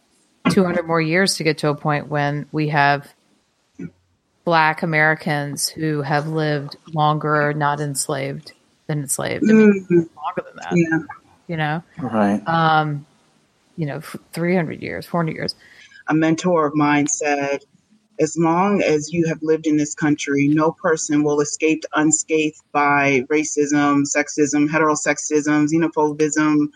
200 0.50 0.86
more 0.86 1.02
years 1.02 1.36
to 1.36 1.44
get 1.44 1.60
to 1.60 1.70
a 1.70 1.76
point 1.76 2.08
when 2.08 2.48
we 2.52 2.70
have 2.70 3.12
black 4.44 4.82
Americans 4.84 5.70
who 5.70 6.02
have 6.02 6.28
lived 6.28 6.76
longer 6.94 7.54
not 7.54 7.80
enslaved 7.80 8.54
than 8.88 9.00
enslaved. 9.02 9.44
I 9.50 9.54
mean, 9.54 9.86
longer 9.90 10.44
than 10.46 10.56
that, 10.56 10.74
Yeah. 10.74 11.00
you 11.48 11.58
know. 11.58 11.84
Right. 12.00 12.42
Um, 12.48 13.06
you 13.78 13.86
know, 13.86 14.02
300 14.02 14.82
years, 14.82 15.06
400 15.06 15.36
years. 15.36 15.56
a 16.08 16.14
mentor 16.16 16.66
of 16.66 16.76
mine 16.76 17.08
said, 17.08 17.64
as 18.22 18.38
long 18.38 18.84
as 18.84 19.12
you 19.12 19.28
have 19.28 19.42
lived 19.42 19.66
in 19.66 19.78
this 19.78 19.96
country, 19.96 20.48
no 20.48 20.72
person 20.72 21.24
will 21.24 21.42
escape 21.42 21.84
unscathed 21.94 22.62
by 22.72 23.26
racism, 23.32 24.04
sexism, 24.04 24.70
heterosexism, 24.70 25.68
xenophobism, 25.68 26.68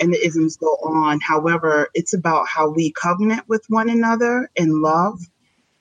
and 0.00 0.12
the 0.12 0.26
isms 0.26 0.56
go 0.56 0.78
on. 0.82 1.20
However, 1.20 1.88
it's 1.92 2.14
about 2.14 2.48
how 2.48 2.70
we 2.70 2.92
covenant 2.92 3.46
with 3.46 3.64
one 3.68 3.90
another 3.90 4.50
in 4.56 4.80
love 4.80 5.20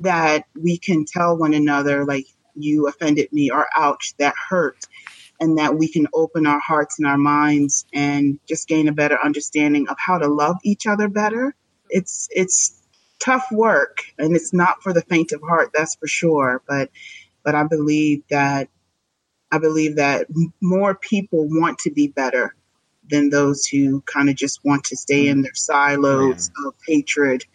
that 0.02 0.44
we 0.62 0.78
can 0.78 1.06
tell 1.06 1.38
one 1.38 1.54
another, 1.54 2.06
like, 2.06 2.26
you 2.56 2.88
offended 2.88 3.32
me, 3.32 3.50
or 3.50 3.68
ouch, 3.76 4.14
that 4.20 4.36
hurt. 4.50 4.86
And 5.40 5.58
that 5.58 5.78
we 5.78 5.90
can 5.90 6.08
open 6.14 6.46
our 6.48 6.60
hearts 6.60 6.98
and 6.98 7.06
our 7.06 7.18
minds 7.18 7.86
and 7.94 8.40
just 8.48 8.70
gain 8.70 8.88
a 8.88 8.94
better 8.94 9.18
understanding 9.22 9.88
of 9.90 9.98
how 10.00 10.18
to 10.18 10.30
love 10.30 10.56
each 10.64 10.88
other 10.88 11.10
better. 11.10 11.54
It's 11.90 12.30
it's 12.32 12.75
tough 13.20 13.48
work 13.52 14.00
and 14.20 14.36
it's 14.36 14.54
not 14.54 14.84
for 14.84 14.94
the 14.94 15.02
faint 15.04 15.32
of 15.32 15.42
heart 15.42 15.72
that's 15.74 15.96
for 15.96 16.08
sure 16.08 16.62
but 16.68 16.90
but 17.44 17.56
i 17.56 17.64
believe 17.64 18.24
that 18.30 18.70
i 19.52 19.58
believe 19.58 19.98
that 19.98 20.28
more 20.62 20.96
people 20.96 21.48
want 21.50 21.80
to 21.80 21.92
be 21.92 22.08
better 22.08 22.56
than 23.10 23.30
those 23.30 23.66
who 23.66 24.02
kind 24.02 24.30
of 24.30 24.36
just 24.36 24.60
want 24.64 24.86
to 24.86 24.98
stay 24.98 25.28
in 25.28 25.42
their 25.42 25.56
silos 25.56 26.52
of 26.66 26.74
hatred. 26.88 27.46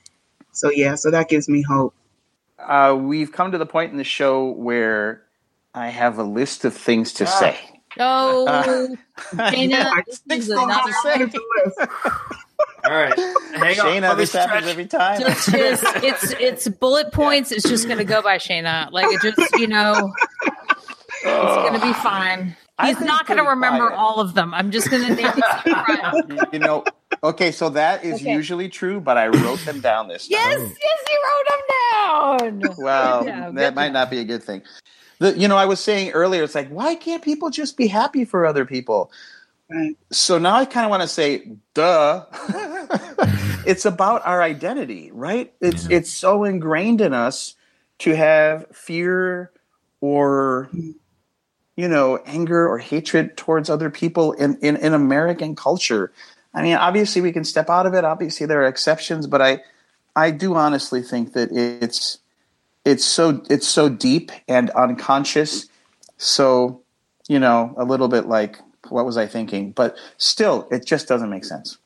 So 0.53 0.70
yeah 0.70 0.96
so 0.96 1.11
that 1.12 1.29
gives 1.29 1.49
me 1.49 1.62
hope. 1.62 1.94
Uh, 2.59 2.96
we've 2.99 3.33
come 3.33 3.53
to 3.53 3.59
the 3.59 3.66
point 3.66 3.92
in 3.92 3.99
the 3.99 4.05
show 4.05 4.51
where 4.51 5.23
I 5.75 5.88
have 5.88 6.18
a 6.18 6.25
list 6.25 6.64
of 6.64 6.75
things 6.75 7.12
to 7.14 7.27
say. 7.27 7.59
Oh, 7.99 8.46
Uh, 8.46 8.64
Dana, 9.51 9.90
I 9.92 10.03
this 10.07 10.23
six 10.31 10.46
is 10.46 10.51
things 10.51 10.62
another 10.64 10.92
to 10.92 10.94
say. 10.94 11.27
All 12.90 12.96
right. 12.96 13.16
Hang 13.18 13.81
on. 13.81 13.87
Shayna, 13.87 14.00
Let 14.03 14.16
me 14.16 14.22
this 14.22 14.33
happens 14.33 14.66
every 14.66 14.87
time. 14.87 15.20
It's 15.22 15.46
just 15.50 15.85
it's 16.03 16.33
it's 16.33 16.68
bullet 16.68 17.12
points. 17.12 17.53
It's 17.53 17.68
just 17.68 17.87
gonna 17.88 18.05
go 18.05 18.20
by 18.22 18.38
Shayna. 18.38 18.90
Like 18.90 19.07
it 19.11 19.20
just 19.22 19.59
you 19.59 19.68
know, 19.68 20.12
it's 20.44 21.24
gonna 21.24 21.81
be 21.81 21.92
fine. 21.94 22.57
I've 22.79 22.88
He's 22.88 22.96
been 22.98 23.07
not 23.07 23.26
gonna 23.26 23.44
remember 23.44 23.88
quiet. 23.88 23.98
all 23.98 24.20
of 24.20 24.35
them. 24.35 24.55
I'm 24.55 24.70
just 24.70 24.90
gonna 24.90 25.09
name 25.14 25.16
these 25.16 25.26
right. 25.66 26.12
you, 26.29 26.38
you 26.55 26.59
know, 26.59 26.85
okay, 27.22 27.53
so 27.53 27.68
that 27.70 28.05
is 28.05 28.14
Okay. 28.22 28.33
usually 28.33 28.68
true, 28.68 29.00
but 29.00 29.18
I 29.18 29.29
wrote 29.29 29.61
them 29.61 29.81
down 29.81 30.09
this 30.09 30.26
time. 30.26 30.38
Yes, 30.38 30.59
yes, 30.83 30.98
he 31.09 31.16
wrote 31.26 31.48
them 31.48 32.61
down. 32.70 32.74
Well, 32.79 33.24
Yeah, 33.26 33.50
that 33.53 33.74
might 33.74 33.88
job. 33.88 33.92
not 33.94 34.11
be 34.11 34.18
a 34.18 34.24
good 34.24 34.42
thing. 34.42 34.62
The, 35.18 35.38
you 35.38 35.46
know, 35.48 35.57
I 35.59 35.66
was 35.66 35.81
saying 35.81 36.12
earlier, 36.12 36.42
it's 36.42 36.55
like, 36.55 36.70
why 36.70 36.94
can't 36.94 37.22
people 37.22 37.50
just 37.50 37.76
be 37.76 37.87
happy 37.88 38.24
for 38.24 38.46
other 38.46 38.64
people? 38.64 39.12
Right 39.70 39.96
So 40.11 40.38
now 40.38 40.56
I 40.56 40.64
kind 40.64 40.85
of 40.85 40.90
want 40.90 41.02
to 41.02 41.09
say, 41.09 41.52
duh. 41.74 42.26
it's 43.66 43.85
about 43.85 44.26
our 44.26 44.42
identity, 44.42 45.11
right? 45.12 45.52
It's 45.61 45.87
it's 45.90 46.11
so 46.11 46.44
ingrained 46.44 47.00
in 47.00 47.14
us 47.14 47.54
to 48.00 48.14
have 48.16 48.66
fear 48.72 49.52
or 50.00 50.70
you 51.76 51.88
know 51.88 52.18
anger 52.26 52.68
or 52.68 52.78
hatred 52.78 53.37
towards 53.37 53.70
other 53.70 53.90
people 53.90 54.33
in, 54.33 54.59
in, 54.61 54.76
in 54.76 54.94
American 54.94 55.54
culture. 55.54 56.12
I 56.52 56.62
mean, 56.62 56.76
obviously 56.76 57.22
we 57.22 57.33
can 57.33 57.44
step 57.44 57.70
out 57.70 57.87
of 57.87 57.94
it. 57.94 58.04
Obviously 58.04 58.46
there 58.46 58.62
are 58.62 58.66
exceptions, 58.66 59.26
but 59.26 59.40
I 59.40 59.62
I 60.16 60.30
do 60.30 60.54
honestly 60.54 61.02
think 61.02 61.35
that 61.35 61.50
it's 61.52 62.18
it's 62.85 63.04
so 63.04 63.42
it's 63.50 63.68
so 63.68 63.88
deep 63.88 64.33
and 64.48 64.70
unconscious. 64.70 65.66
So 66.16 66.83
you 67.28 67.38
know, 67.38 67.74
a 67.76 67.85
little 67.85 68.09
bit 68.09 68.26
like 68.26 68.59
what 68.90 69.07
was 69.07 69.16
I 69.16 69.26
thinking? 69.26 69.72
But 69.72 69.96
still, 70.16 70.68
it 70.70 70.85
just 70.85 71.09
doesn't 71.09 71.31
make 71.31 71.44
sense. 71.44 71.79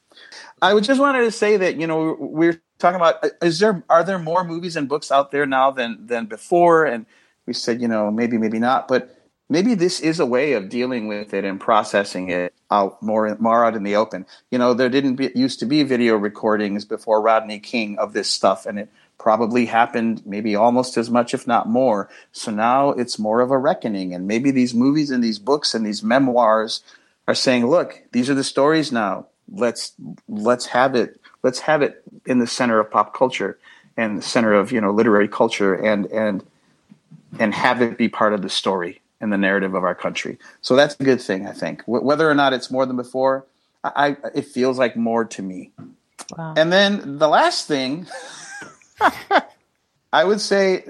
I 0.62 0.78
just 0.80 1.00
wanted 1.00 1.22
to 1.22 1.30
say 1.30 1.56
that 1.56 1.76
you 1.76 1.86
know 1.86 2.16
we're 2.18 2.62
talking 2.78 2.96
about 2.96 3.24
uh, 3.24 3.30
is 3.42 3.58
there 3.58 3.84
are 3.88 4.04
there 4.04 4.18
more 4.18 4.44
movies 4.44 4.76
and 4.76 4.88
books 4.88 5.10
out 5.10 5.30
there 5.30 5.46
now 5.46 5.70
than 5.70 6.06
than 6.06 6.26
before? 6.26 6.84
And 6.84 7.06
we 7.46 7.52
said 7.52 7.80
you 7.80 7.88
know 7.88 8.10
maybe 8.10 8.38
maybe 8.38 8.58
not, 8.58 8.88
but 8.88 9.14
maybe 9.48 9.74
this 9.74 10.00
is 10.00 10.20
a 10.20 10.26
way 10.26 10.52
of 10.52 10.68
dealing 10.68 11.06
with 11.06 11.34
it 11.34 11.44
and 11.44 11.60
processing 11.60 12.30
it 12.30 12.54
out 12.70 13.02
more 13.02 13.36
more 13.38 13.64
out 13.64 13.76
in 13.76 13.82
the 13.82 13.96
open. 13.96 14.26
You 14.50 14.58
know 14.58 14.74
there 14.74 14.88
didn't 14.88 15.16
be, 15.16 15.30
used 15.34 15.60
to 15.60 15.66
be 15.66 15.82
video 15.82 16.16
recordings 16.16 16.84
before 16.84 17.20
Rodney 17.20 17.58
King 17.58 17.98
of 17.98 18.12
this 18.12 18.30
stuff, 18.30 18.66
and 18.66 18.78
it 18.78 18.88
probably 19.18 19.66
happened 19.66 20.22
maybe 20.26 20.54
almost 20.54 20.96
as 20.96 21.10
much 21.10 21.34
if 21.34 21.46
not 21.46 21.68
more. 21.68 22.08
So 22.32 22.50
now 22.50 22.90
it's 22.90 23.18
more 23.18 23.40
of 23.40 23.50
a 23.50 23.58
reckoning, 23.58 24.14
and 24.14 24.26
maybe 24.26 24.50
these 24.50 24.74
movies 24.74 25.10
and 25.10 25.22
these 25.22 25.38
books 25.38 25.74
and 25.74 25.84
these 25.84 26.02
memoirs 26.02 26.82
are 27.26 27.34
saying, 27.34 27.66
look, 27.66 28.02
these 28.12 28.28
are 28.28 28.34
the 28.34 28.44
stories 28.44 28.92
now. 28.92 29.26
Let's 29.52 29.92
let's 30.28 30.66
have 30.66 30.94
it 30.94 31.20
let's 31.42 31.60
have 31.60 31.82
it 31.82 32.02
in 32.26 32.38
the 32.38 32.46
center 32.46 32.80
of 32.80 32.90
pop 32.90 33.14
culture 33.14 33.58
and 33.96 34.18
the 34.18 34.22
center 34.22 34.54
of 34.54 34.72
you 34.72 34.80
know 34.80 34.90
literary 34.90 35.28
culture 35.28 35.74
and 35.74 36.06
and 36.06 36.44
and 37.38 37.54
have 37.54 37.82
it 37.82 37.98
be 37.98 38.08
part 38.08 38.32
of 38.32 38.42
the 38.42 38.48
story 38.48 39.00
and 39.20 39.32
the 39.32 39.38
narrative 39.38 39.74
of 39.74 39.84
our 39.84 39.94
country. 39.94 40.38
So 40.60 40.76
that's 40.76 40.96
a 40.98 41.04
good 41.04 41.20
thing, 41.20 41.46
I 41.46 41.52
think. 41.52 41.82
Wh- 41.84 42.04
whether 42.04 42.28
or 42.28 42.34
not 42.34 42.52
it's 42.52 42.70
more 42.70 42.86
than 42.86 42.96
before, 42.96 43.46
I, 43.82 43.90
I 44.08 44.16
it 44.34 44.46
feels 44.46 44.78
like 44.78 44.96
more 44.96 45.24
to 45.24 45.42
me. 45.42 45.70
Wow. 46.36 46.54
And 46.56 46.72
then 46.72 47.18
the 47.18 47.28
last 47.28 47.66
thing, 47.66 48.06
I 50.12 50.22
would 50.22 50.40
say, 50.40 50.84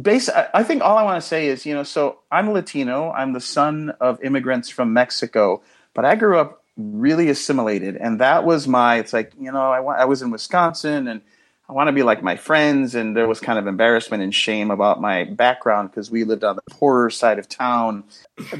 base. 0.00 0.28
I 0.28 0.62
think 0.62 0.82
all 0.82 0.96
I 0.96 1.02
want 1.02 1.20
to 1.20 1.26
say 1.26 1.48
is, 1.48 1.66
you 1.66 1.74
know, 1.74 1.82
so 1.82 2.20
I'm 2.30 2.52
Latino. 2.52 3.10
I'm 3.10 3.32
the 3.32 3.40
son 3.40 3.90
of 4.00 4.22
immigrants 4.22 4.68
from 4.68 4.92
Mexico, 4.92 5.62
but 5.94 6.04
I 6.04 6.14
grew 6.14 6.38
up 6.38 6.62
really 6.76 7.28
assimilated, 7.28 7.96
and 7.96 8.20
that 8.20 8.44
was 8.44 8.68
my. 8.68 8.98
It's 8.98 9.12
like 9.12 9.32
you 9.40 9.50
know, 9.50 9.72
I 9.72 9.80
I 9.80 10.04
was 10.04 10.22
in 10.22 10.30
Wisconsin, 10.30 11.08
and 11.08 11.22
I 11.68 11.72
want 11.72 11.88
to 11.88 11.92
be 11.92 12.04
like 12.04 12.22
my 12.22 12.36
friends, 12.36 12.94
and 12.94 13.16
there 13.16 13.26
was 13.26 13.40
kind 13.40 13.58
of 13.58 13.66
embarrassment 13.66 14.22
and 14.22 14.32
shame 14.32 14.70
about 14.70 15.00
my 15.00 15.24
background 15.24 15.90
because 15.90 16.10
we 16.10 16.22
lived 16.22 16.44
on 16.44 16.54
the 16.54 16.62
poorer 16.70 17.10
side 17.10 17.40
of 17.40 17.48
town. 17.48 18.04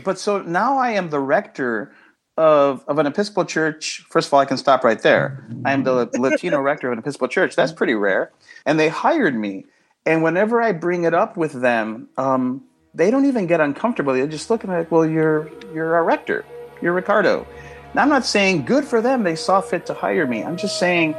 But 0.03 0.19
so 0.19 0.43
now 0.43 0.79
I 0.79 0.93
am 0.93 1.11
the 1.11 1.21
rector 1.21 1.93
of, 2.37 2.85
of 2.89 2.99
an 2.99 3.07
Episcopal 3.07 3.45
church. 3.45 4.05
First 4.09 4.29
of 4.29 4.35
all, 4.35 4.41
I 4.41 4.45
can 4.45 4.57
stop 4.57 4.85
right 4.85 5.01
there. 5.01 5.47
I 5.65 5.73
am 5.73 5.85
the 5.85 6.11
Latino 6.19 6.61
rector 6.61 6.89
of 6.89 6.95
an 6.95 6.99
Episcopal 6.99 7.29
church. 7.29 7.57
That's 7.57 7.73
pretty 7.73 7.95
rare. 7.95 8.33
And 8.67 8.79
they 8.79 8.89
hired 8.89 9.35
me. 9.35 9.67
And 10.07 10.23
whenever 10.23 10.61
I 10.61 10.73
bring 10.73 11.05
it 11.05 11.15
up 11.15 11.37
with 11.37 11.53
them, 11.53 12.09
um, 12.17 12.65
they 12.95 13.11
don't 13.11 13.27
even 13.27 13.47
get 13.47 13.61
uncomfortable. 13.61 14.13
They 14.13 14.27
just 14.27 14.51
look 14.51 14.65
at 14.65 14.71
me 14.71 14.77
like, 14.77 14.91
well, 14.91 15.07
you're, 15.07 15.51
you're 15.73 15.97
a 15.97 16.03
rector. 16.03 16.45
You're 16.81 16.93
Ricardo. 16.93 17.47
Now, 17.95 18.03
I'm 18.03 18.09
not 18.09 18.25
saying 18.25 18.65
good 18.65 18.85
for 18.85 19.01
them. 19.01 19.23
They 19.23 19.37
saw 19.37 19.61
fit 19.61 19.87
to 19.87 19.95
hire 19.95 20.27
me. 20.27 20.43
I'm 20.43 20.57
just 20.57 20.79
saying 20.79 21.15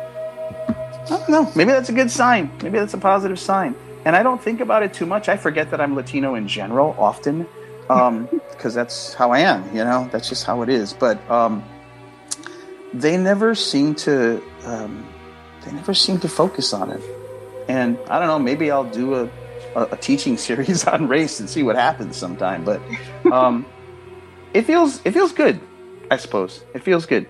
I 1.03 1.05
don't 1.09 1.29
know. 1.29 1.51
Maybe 1.55 1.71
that's 1.71 1.89
a 1.89 1.93
good 1.93 2.09
sign. 2.09 2.49
Maybe 2.61 2.79
that's 2.79 2.93
a 2.93 2.97
positive 2.97 3.37
sign. 3.37 3.75
And 4.05 4.15
I 4.15 4.23
don't 4.23 4.41
think 4.41 4.61
about 4.61 4.83
it 4.83 4.93
too 4.93 5.05
much. 5.05 5.27
I 5.27 5.35
forget 5.35 5.69
that 5.71 5.81
I'm 5.81 5.95
Latino 5.95 6.35
in 6.35 6.47
general 6.47 6.95
often 6.97 7.45
because 7.87 8.07
um, 8.07 8.41
that's 8.73 9.13
how 9.13 9.31
I 9.31 9.39
am. 9.39 9.63
You 9.75 9.83
know, 9.83 10.09
that's 10.11 10.29
just 10.29 10.45
how 10.45 10.61
it 10.61 10.69
is. 10.69 10.93
But 10.93 11.19
um, 11.29 11.63
they 12.93 13.17
never 13.17 13.55
seem 13.55 13.95
to. 13.95 14.41
Um, 14.65 15.07
they 15.65 15.71
never 15.71 15.93
seem 15.93 16.19
to 16.19 16.27
focus 16.27 16.73
on 16.73 16.91
it. 16.91 17.01
And 17.67 17.97
I 18.09 18.19
don't 18.19 18.27
know. 18.27 18.39
Maybe 18.39 18.69
I'll 18.71 18.83
do 18.89 19.15
a, 19.15 19.29
a, 19.75 19.83
a 19.91 19.97
teaching 19.97 20.37
series 20.47 20.85
on 20.85 21.07
race 21.07 21.39
and 21.39 21.49
see 21.49 21.63
what 21.63 21.75
happens 21.75 22.17
sometime. 22.17 22.63
But 22.63 22.81
um, 23.31 23.65
it 24.53 24.63
feels 24.63 25.01
it 25.05 25.11
feels 25.11 25.31
good. 25.33 25.59
I 26.11 26.17
suppose 26.17 26.63
it 26.73 26.83
feels 26.83 27.05
good. 27.05 27.27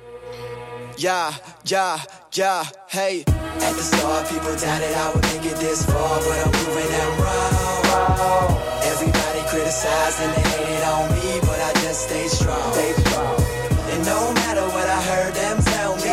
Yeah, 0.97 1.33
yeah, 1.65 1.99
yeah, 2.33 2.65
hey. 2.87 3.23
At 3.25 3.75
the 3.75 3.81
start, 3.81 4.27
people 4.27 4.55
doubted 4.55 4.93
I 4.93 5.11
would 5.13 5.23
make 5.23 5.45
it 5.51 5.57
this 5.57 5.85
far, 5.85 6.19
but 6.19 6.45
I'm 6.45 6.51
proving 6.51 6.91
them 6.91 7.21
wrong. 7.21 8.61
Everybody 8.83 9.42
criticized 9.53 10.19
and 10.19 10.33
they 10.33 10.41
hated 10.49 10.83
on 10.83 11.05
me, 11.13 11.37
but 11.45 11.59
I 11.61 11.71
just 11.85 12.09
stay 12.09 12.25
strong. 12.25 12.73
Stay 12.73 12.91
strong. 13.05 13.37
And 13.93 14.01
no 14.03 14.33
matter 14.41 14.65
what 14.73 14.89
I 14.89 14.99
heard 15.13 15.33
them 15.35 15.61
tell 15.61 15.93
me, 16.01 16.09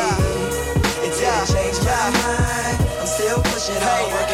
it 1.01 1.13
didn't 1.17 1.49
change 1.49 1.81
my 1.81 2.07
mind. 2.21 2.77
I'm 3.01 3.09
still 3.09 3.41
pushing 3.41 3.81
hard, 3.81 4.30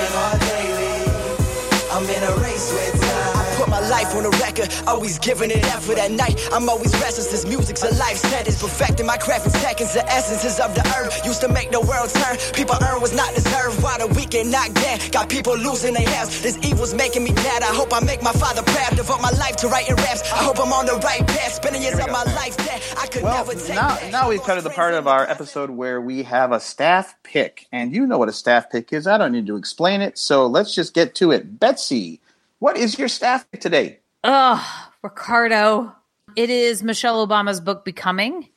life 4.07 4.17
on 4.17 4.23
the 4.23 4.37
record, 4.39 4.69
always 4.87 5.19
giving 5.19 5.51
it 5.51 5.65
effort 5.75 5.99
at 5.99 6.11
night. 6.11 6.39
I'm 6.53 6.69
always 6.69 6.93
restless, 7.01 7.31
this 7.31 7.47
music's 7.47 7.83
a 7.83 7.95
life 7.97 8.17
sentence. 8.17 8.61
Perfecting 8.61 9.07
my 9.07 9.17
craft 9.17 9.47
in 9.47 9.53
seconds, 9.53 9.95
the 9.95 10.07
essences 10.07 10.61
of 10.61 10.75
the 10.75 10.83
earth. 10.99 11.25
Used 11.25 11.41
to 11.43 11.49
make 11.49 11.71
the 11.71 11.81
world 11.81 12.11
turn, 12.11 12.37
people 12.55 12.77
earn 12.83 13.01
was 13.01 13.15
not 13.15 13.35
deserved. 13.35 13.83
While 13.83 13.99
the 13.99 14.07
weak 14.15 14.31
get 14.31 14.47
knocked 14.47 14.75
down, 14.75 14.99
got 15.11 15.29
people 15.29 15.57
losing 15.57 15.95
their 15.95 16.09
health. 16.09 16.43
This 16.43 16.59
evil's 16.65 16.95
making 16.95 17.25
me 17.25 17.33
mad. 17.33 17.63
I 17.63 17.75
hope 17.75 17.93
I 17.93 18.01
make 18.01 18.23
my 18.23 18.33
father 18.33 18.63
proud. 18.63 18.97
Devote 18.97 19.21
my 19.21 19.31
life 19.39 19.57
to 19.57 19.69
writing 19.69 19.97
raps. 19.97 20.23
I 20.33 20.43
hope 20.43 20.59
I'm 20.59 20.73
on 20.73 20.87
the 20.87 20.97
right 21.05 21.27
path. 21.27 21.53
Spending 21.55 21.83
years 21.83 21.99
of 21.99 22.11
my 22.11 22.25
life 22.35 22.57
dead. 22.57 22.83
I 22.99 23.07
could 23.07 23.23
Well, 23.23 23.35
never 23.35 23.59
take 23.59 23.75
now, 23.75 23.99
now 24.11 24.29
we've 24.29 24.43
come 24.43 24.57
to 24.57 24.63
the 24.63 24.71
part 24.71 24.95
of 24.95 25.07
our 25.07 25.29
episode 25.29 25.71
where 25.71 26.01
we 26.01 26.23
have 26.25 26.53
a 26.53 26.61
staff 26.61 27.15
pick. 27.23 27.67
And 27.73 27.95
you 27.95 28.07
know 28.07 28.19
what 28.19 28.29
a 28.29 28.33
staff 28.33 28.71
pick 28.71 28.93
is. 28.93 29.07
I 29.07 29.19
don't 29.19 29.33
need 29.33 29.47
to 29.47 29.57
explain 29.57 30.01
it. 30.01 30.19
So 30.19 30.47
let's 30.47 30.75
just 30.75 30.95
get 30.95 31.15
to 31.17 31.33
it. 31.33 31.59
Betsy, 31.59 32.21
what 32.59 32.77
is 32.77 32.99
your 32.99 33.09
staff 33.09 33.47
today? 33.61 34.01
Oh, 34.25 34.91
Ricardo. 35.03 35.95
It 36.35 36.51
is 36.51 36.83
Michelle 36.83 37.27
Obama's 37.27 37.61
book, 37.61 37.85
Becoming. 37.85 38.49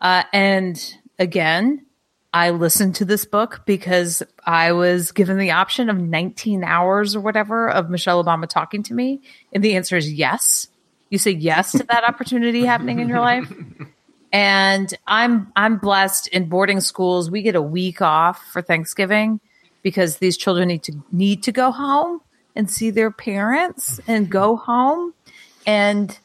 Uh, 0.00 0.22
and 0.32 0.94
again, 1.18 1.86
I 2.32 2.50
listened 2.50 2.96
to 2.96 3.04
this 3.04 3.24
book 3.24 3.62
because 3.66 4.22
I 4.44 4.72
was 4.72 5.12
given 5.12 5.38
the 5.38 5.52
option 5.52 5.88
of 5.88 5.98
19 5.98 6.64
hours 6.64 7.16
or 7.16 7.20
whatever 7.20 7.68
of 7.68 7.88
Michelle 7.88 8.22
Obama 8.22 8.46
talking 8.46 8.82
to 8.84 8.94
me. 8.94 9.22
And 9.52 9.64
the 9.64 9.76
answer 9.76 9.96
is 9.96 10.12
yes. 10.12 10.68
You 11.08 11.18
say 11.18 11.30
yes 11.30 11.72
to 11.72 11.84
that 11.84 12.04
opportunity 12.04 12.64
happening 12.64 13.00
in 13.00 13.08
your 13.08 13.20
life. 13.20 13.50
And 14.32 14.92
I'm 15.06 15.50
I'm 15.56 15.78
blessed 15.78 16.28
in 16.28 16.48
boarding 16.48 16.80
schools. 16.80 17.30
We 17.30 17.42
get 17.42 17.54
a 17.54 17.62
week 17.62 18.02
off 18.02 18.42
for 18.52 18.60
Thanksgiving 18.60 19.40
because 19.82 20.18
these 20.18 20.36
children 20.36 20.68
need 20.68 20.82
to 20.82 20.92
need 21.12 21.44
to 21.44 21.52
go 21.52 21.70
home 21.70 22.20
and 22.56 22.70
see 22.70 22.90
their 22.90 23.10
parents 23.10 24.00
and 24.08 24.28
go 24.30 24.56
home. 24.56 25.14
And 25.66 26.18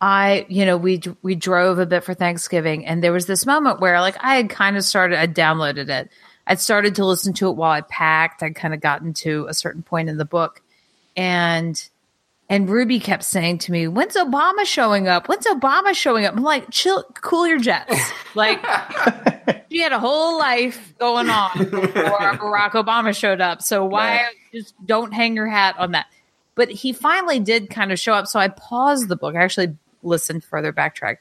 I, 0.00 0.46
you 0.48 0.64
know, 0.64 0.76
we 0.76 1.02
we 1.22 1.34
drove 1.34 1.78
a 1.80 1.86
bit 1.86 2.04
for 2.04 2.14
Thanksgiving, 2.14 2.86
and 2.86 3.02
there 3.02 3.12
was 3.12 3.26
this 3.26 3.44
moment 3.44 3.80
where, 3.80 4.00
like, 4.00 4.16
I 4.20 4.36
had 4.36 4.48
kind 4.48 4.76
of 4.76 4.84
started. 4.84 5.18
I 5.18 5.26
downloaded 5.26 5.88
it. 5.88 6.08
I'd 6.46 6.60
started 6.60 6.94
to 6.94 7.04
listen 7.04 7.32
to 7.34 7.48
it 7.48 7.56
while 7.56 7.72
I 7.72 7.80
packed. 7.80 8.42
I'd 8.42 8.54
kind 8.54 8.72
of 8.72 8.80
gotten 8.80 9.12
to 9.14 9.46
a 9.48 9.54
certain 9.54 9.82
point 9.82 10.08
in 10.08 10.16
the 10.16 10.24
book, 10.24 10.62
and 11.16 11.82
and 12.48 12.68
Ruby 12.68 12.98
kept 12.98 13.24
saying 13.24 13.58
to 13.58 13.72
me, 13.72 13.88
"When's 13.88 14.16
Obama 14.16 14.64
showing 14.64 15.06
up? 15.06 15.28
When's 15.28 15.46
Obama 15.46 15.94
showing 15.94 16.24
up?" 16.24 16.34
I'm 16.34 16.42
like, 16.42 16.70
"Chill, 16.70 17.04
cool 17.20 17.46
your 17.46 17.58
jets." 17.58 17.94
Like, 18.34 18.64
she 19.68 19.80
had 19.80 19.90
a 19.90 19.98
whole 19.98 20.38
life 20.38 20.94
going 20.98 21.28
on 21.28 21.58
before 21.58 21.80
Barack 21.90 22.72
Obama 22.72 23.16
showed 23.16 23.40
up. 23.40 23.62
So 23.62 23.84
why 23.84 24.28
just 24.54 24.74
don't 24.86 25.12
hang 25.12 25.34
your 25.34 25.48
hat 25.48 25.74
on 25.76 25.92
that? 25.92 26.06
But 26.54 26.70
he 26.70 26.92
finally 26.92 27.40
did 27.40 27.68
kind 27.68 27.90
of 27.90 27.98
show 27.98 28.12
up. 28.12 28.28
So 28.28 28.38
I 28.38 28.46
paused 28.48 29.08
the 29.08 29.16
book. 29.16 29.34
I 29.34 29.42
actually 29.42 29.76
listened 30.04 30.44
further, 30.44 30.72
backtrack, 30.72 31.16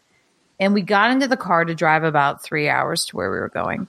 and 0.60 0.76
we 0.76 0.82
got 0.82 1.10
into 1.10 1.28
the 1.28 1.38
car 1.38 1.66
to 1.66 1.74
drive 1.74 2.04
about 2.04 2.44
three 2.44 2.70
hours 2.70 3.06
to 3.06 3.16
where 3.16 3.32
we 3.32 3.40
were 3.40 3.50
going. 3.50 3.88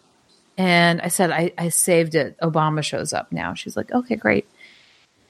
And 0.56 1.00
I 1.00 1.08
said, 1.08 1.30
I, 1.30 1.52
I 1.58 1.68
saved 1.68 2.14
it. 2.14 2.36
Obama 2.40 2.82
shows 2.82 3.12
up 3.12 3.30
now. 3.30 3.54
She's 3.54 3.76
like, 3.76 3.92
okay, 3.92 4.16
great. 4.16 4.48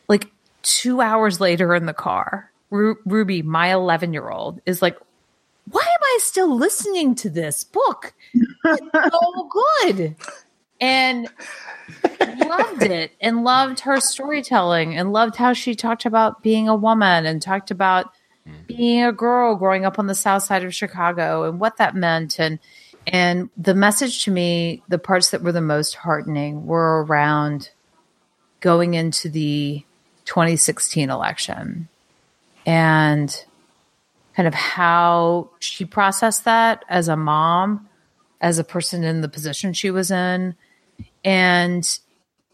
Like 0.08 0.30
two 0.68 1.00
hours 1.00 1.40
later 1.40 1.74
in 1.74 1.86
the 1.86 1.94
car, 1.94 2.52
Ru- 2.70 2.98
Ruby, 3.06 3.42
my 3.42 3.72
11 3.72 4.12
year 4.12 4.28
old, 4.28 4.60
is 4.66 4.82
like, 4.82 4.98
why 5.70 5.80
am 5.82 6.00
I 6.02 6.18
still 6.20 6.54
listening 6.54 7.14
to 7.16 7.30
this 7.30 7.64
book? 7.64 8.12
It's 8.34 8.82
so 9.10 9.50
good. 9.50 10.16
And 10.80 11.28
loved 12.46 12.82
it 12.82 13.12
and 13.20 13.44
loved 13.44 13.80
her 13.80 13.98
storytelling 13.98 14.94
and 14.94 15.12
loved 15.12 15.36
how 15.36 15.52
she 15.54 15.74
talked 15.74 16.04
about 16.04 16.42
being 16.42 16.68
a 16.68 16.76
woman 16.76 17.26
and 17.26 17.42
talked 17.42 17.70
about 17.70 18.12
mm. 18.46 18.66
being 18.66 19.02
a 19.02 19.12
girl 19.12 19.56
growing 19.56 19.84
up 19.84 19.98
on 19.98 20.06
the 20.06 20.14
south 20.14 20.44
side 20.44 20.64
of 20.64 20.74
Chicago 20.74 21.48
and 21.48 21.58
what 21.58 21.78
that 21.78 21.96
meant 21.96 22.38
and 22.38 22.58
and 23.06 23.50
the 23.56 23.74
message 23.74 24.24
to 24.24 24.30
me 24.30 24.82
the 24.88 24.98
parts 24.98 25.30
that 25.30 25.42
were 25.42 25.52
the 25.52 25.60
most 25.60 25.96
heartening 25.96 26.66
were 26.66 27.04
around 27.04 27.70
going 28.60 28.94
into 28.94 29.28
the 29.28 29.84
2016 30.28 31.08
election. 31.08 31.88
And 32.66 33.44
kind 34.36 34.46
of 34.46 34.52
how 34.54 35.48
she 35.58 35.86
processed 35.86 36.44
that 36.44 36.84
as 36.88 37.08
a 37.08 37.16
mom 37.16 37.88
as 38.40 38.58
a 38.58 38.64
person 38.64 39.02
in 39.02 39.22
the 39.22 39.28
position 39.28 39.72
she 39.72 39.90
was 39.90 40.10
in. 40.10 40.54
And 41.24 41.98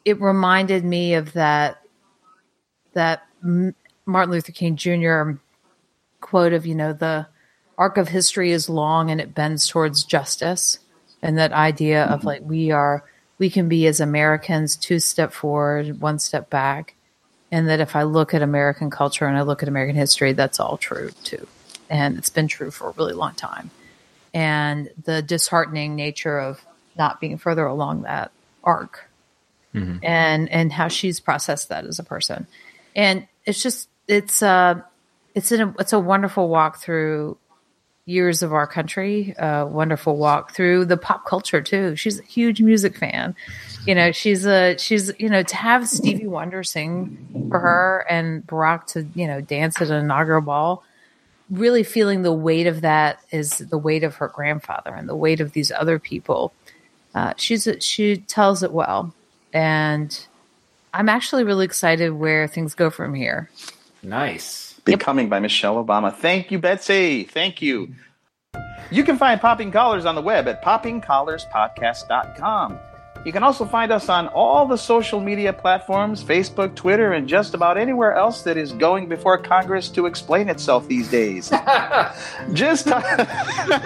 it 0.05 0.21
reminded 0.21 0.85
me 0.85 1.15
of 1.15 1.33
that 1.33 1.83
that 2.93 3.27
Martin 3.43 4.31
Luther 4.31 4.53
King 4.53 4.77
Jr. 4.77 5.33
quote 6.21 6.53
of 6.53 6.65
you 6.65 6.77
know 6.77 6.93
the 6.93 7.27
arc 7.77 7.99
of 7.99 8.09
history 8.09 8.53
is 8.53 8.69
long 8.69 9.11
and 9.11 9.21
it 9.21 9.35
bends 9.35 9.69
towards 9.69 10.05
justice. 10.05 10.79
And 11.23 11.39
that 11.39 11.53
idea 11.53 12.05
of 12.05 12.21
mm-hmm. 12.21 12.29
like 12.29 12.43
we 12.45 12.71
are 12.71 13.05
we 13.39 13.51
can 13.51 13.69
be 13.69 13.89
as 13.89 13.99
Americans 13.99 14.77
two 14.77 15.01
step 15.01 15.33
forward 15.33 16.01
one 16.01 16.21
step 16.21 16.51
back 16.51 16.95
and 17.55 17.69
that 17.69 17.79
if 17.79 17.95
I 17.95 18.03
look 18.03 18.35
at 18.35 18.43
American 18.43 18.90
culture 18.90 19.27
and 19.27 19.38
I 19.38 19.43
look 19.43 19.62
at 19.62 19.69
American 19.69 19.95
history 19.95 20.33
that's 20.33 20.59
all 20.59 20.77
true 20.77 21.12
too. 21.23 21.47
And 21.88 22.19
it's 22.19 22.29
been 22.29 22.49
true 22.49 22.73
for 22.73 22.88
a 22.88 22.90
really 22.99 23.12
long 23.12 23.35
time. 23.35 23.71
And 24.35 24.90
the 25.05 25.23
disheartening 25.23 25.95
nature 25.95 26.40
of 26.40 26.67
not 26.99 27.21
being 27.21 27.38
further 27.38 27.64
along 27.64 28.03
that 28.03 28.33
arc 28.64 29.09
and 30.03 30.49
and 30.49 30.73
how 30.73 30.88
she's 30.88 31.21
processed 31.21 31.69
that 31.69 31.85
as 31.85 32.01
a 32.01 32.03
person. 32.03 32.49
And 32.97 33.29
it's 33.45 33.62
just 33.62 33.88
it's 34.09 34.43
uh 34.43 34.81
it's 35.37 35.53
an 35.53 35.77
it's 35.79 35.93
a 35.93 36.01
wonderful 36.01 36.49
walk 36.49 36.79
through 36.79 37.38
years 38.07 38.43
of 38.43 38.53
our 38.53 38.67
country 38.67 39.35
a 39.38 39.67
wonderful 39.67 40.17
walk 40.17 40.55
through 40.55 40.85
the 40.85 40.97
pop 40.97 41.25
culture 41.25 41.62
too. 41.62 41.97
She's 41.97 42.19
a 42.19 42.23
huge 42.23 42.61
music 42.61 42.97
fan. 42.97 43.35
You 43.87 43.95
know 43.95 44.12
she's 44.12 44.47
a 44.47 44.77
she's 44.79 45.12
you 45.19 45.29
know 45.29 45.43
to 45.43 45.57
have 45.57 45.88
stevie 45.88 46.27
wonder 46.27 46.62
sing 46.62 47.49
for 47.51 47.59
her 47.59 48.07
and 48.09 48.47
barack 48.47 48.87
to 48.88 49.07
you 49.14 49.27
know 49.27 49.40
dance 49.40 49.81
at 49.81 49.90
an 49.90 50.05
inaugural 50.05 50.43
ball 50.43 50.85
really 51.51 51.83
feeling 51.83 52.23
the 52.23 52.33
weight 52.33 52.67
of 52.67 52.81
that 52.81 53.21
is 53.31 53.59
the 53.59 53.79
weight 53.79 54.05
of 54.05 54.17
her 54.17 54.29
grandfather 54.29 54.95
and 54.95 55.09
the 55.09 55.17
weight 55.17 55.40
of 55.40 55.53
these 55.53 55.71
other 55.71 55.99
people. 55.99 56.53
Uh, 57.14 57.35
she's 57.37 57.69
she 57.81 58.17
tells 58.17 58.62
it 58.62 58.73
well. 58.73 59.14
And 59.53 60.27
i'm 60.93 61.09
actually 61.09 61.45
really 61.45 61.64
excited 61.64 62.12
where 62.12 62.47
things 62.47 62.75
go 62.75 62.90
from 62.90 63.14
here. 63.14 63.51
Nice. 64.03 64.63
Becoming 64.85 65.29
by 65.29 65.40
Michelle 65.40 65.83
Obama. 65.83 66.14
Thank 66.14 66.51
you, 66.51 66.59
Betsy. 66.59 67.25
Thank 67.25 67.62
you. 67.62 67.94
You 68.90 69.03
can 69.03 69.16
find 69.16 69.40
Popping 69.40 69.73
Collars 69.73 70.05
on 70.05 70.14
the 70.14 70.20
web 70.23 70.47
at 70.47 70.62
poppingcollarspodcast.com. 70.62 72.79
You 73.25 73.33
can 73.33 73.42
also 73.42 73.64
find 73.64 73.90
us 73.90 74.11
on 74.11 74.29
all 74.29 74.66
the 74.66 74.77
social 74.77 75.18
media 75.18 75.51
platforms 75.55 76.23
Facebook, 76.23 76.75
Twitter, 76.75 77.14
and 77.14 77.27
just 77.27 77.55
about 77.55 77.79
anywhere 77.79 78.12
else 78.12 78.42
that 78.42 78.59
is 78.59 78.73
going 78.73 79.09
before 79.09 79.38
Congress 79.38 79.88
to 79.90 80.05
explain 80.05 80.51
itself 80.51 80.87
these 80.87 81.11
days. 81.11 81.49
just, 82.53 82.87
ty- 82.87 83.03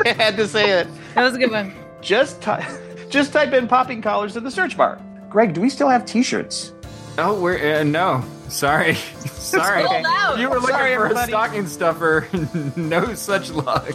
I 0.04 0.12
had 0.16 0.37
to 0.37 0.48
say 0.48 0.80
it. 0.80 0.88
that 1.14 1.22
was 1.22 1.37
a 1.37 1.38
good 1.38 1.52
one 1.52 1.72
Just, 2.00 2.42
ty- 2.42 2.66
just 3.11 3.32
type 3.32 3.52
in 3.52 3.68
Popping 3.68 4.02
Collars 4.02 4.37
in 4.37 4.42
the 4.42 4.50
search 4.50 4.76
bar. 4.76 5.00
Greg, 5.30 5.52
do 5.54 5.61
we 5.61 5.70
still 5.70 5.88
have 5.88 6.04
t 6.04 6.24
shirts? 6.24 6.72
Oh, 7.18 7.40
we're 7.40 7.81
uh, 7.81 7.83
no. 7.83 8.24
Sorry, 8.48 8.94
sorry. 9.26 9.85
Sold 9.85 10.07
out. 10.07 10.38
You 10.38 10.48
were 10.48 10.57
looking 10.57 10.70
Sorry, 10.70 10.94
for 10.94 11.04
everybody. 11.07 11.33
a 11.33 11.35
stocking 11.35 11.66
stuffer. 11.66 12.28
no 12.76 13.14
such 13.14 13.50
luck. 13.50 13.88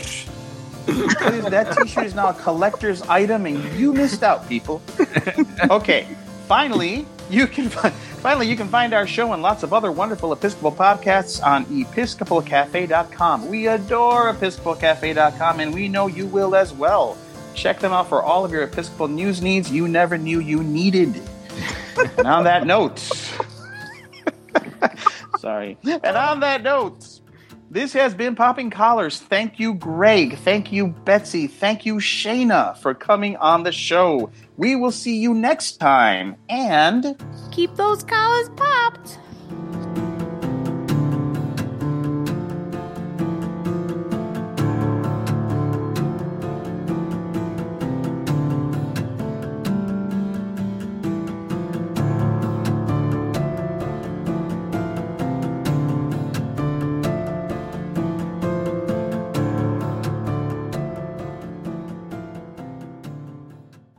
that 0.85 1.77
t-shirt 1.81 2.05
is 2.05 2.13
now 2.13 2.27
a 2.29 2.33
collector's 2.33 3.01
item 3.03 3.45
and 3.45 3.63
you 3.79 3.93
missed 3.93 4.21
out 4.21 4.47
people 4.49 4.81
okay 5.69 6.05
Finally, 6.47 7.05
you 7.29 7.47
can 7.47 7.69
fi- 7.69 7.89
finally 7.89 8.47
you 8.49 8.57
can 8.57 8.67
find 8.67 8.93
our 8.93 9.07
show 9.07 9.31
and 9.31 9.41
lots 9.41 9.63
of 9.63 9.71
other 9.73 9.91
wonderful 9.91 10.33
Episcopal 10.33 10.73
podcasts 10.73 11.41
on 11.43 11.65
episcopalcafe.com. 11.67 13.47
We 13.47 13.67
adore 13.67 14.33
episcopalcafe.com 14.33 15.59
and 15.61 15.73
we 15.73 15.87
know 15.87 16.07
you 16.07 16.27
will 16.27 16.53
as 16.53 16.73
well. 16.73 17.17
Check 17.55 17.79
them 17.79 17.93
out 17.93 18.09
for 18.09 18.21
all 18.21 18.43
of 18.43 18.51
your 18.51 18.63
Episcopal 18.63 19.07
news 19.07 19.41
needs 19.41 19.71
you 19.71 19.87
never 19.87 20.17
knew 20.17 20.39
you 20.41 20.63
needed. 20.63 21.21
And 21.97 22.27
on 22.27 22.43
that 22.43 22.65
note, 22.65 22.99
sorry. 25.39 25.77
And 25.83 26.17
on 26.17 26.39
that 26.41 26.63
note, 26.63 27.21
this 27.69 27.93
has 27.93 28.13
been 28.13 28.35
Popping 28.35 28.69
Collars. 28.69 29.19
Thank 29.19 29.59
you, 29.59 29.73
Greg. 29.73 30.37
Thank 30.37 30.71
you, 30.71 30.87
Betsy. 30.87 31.47
Thank 31.47 31.85
you, 31.85 31.95
Shayna, 31.95 32.77
for 32.77 32.93
coming 32.93 33.35
on 33.37 33.63
the 33.63 33.71
show. 33.71 34.29
We 34.57 34.75
will 34.75 34.91
see 34.91 35.17
you 35.17 35.33
next 35.33 35.77
time. 35.77 36.35
And 36.49 37.19
Keep 37.51 37.75
those 37.75 38.03
collars 38.03 38.49
popped. 38.55 39.17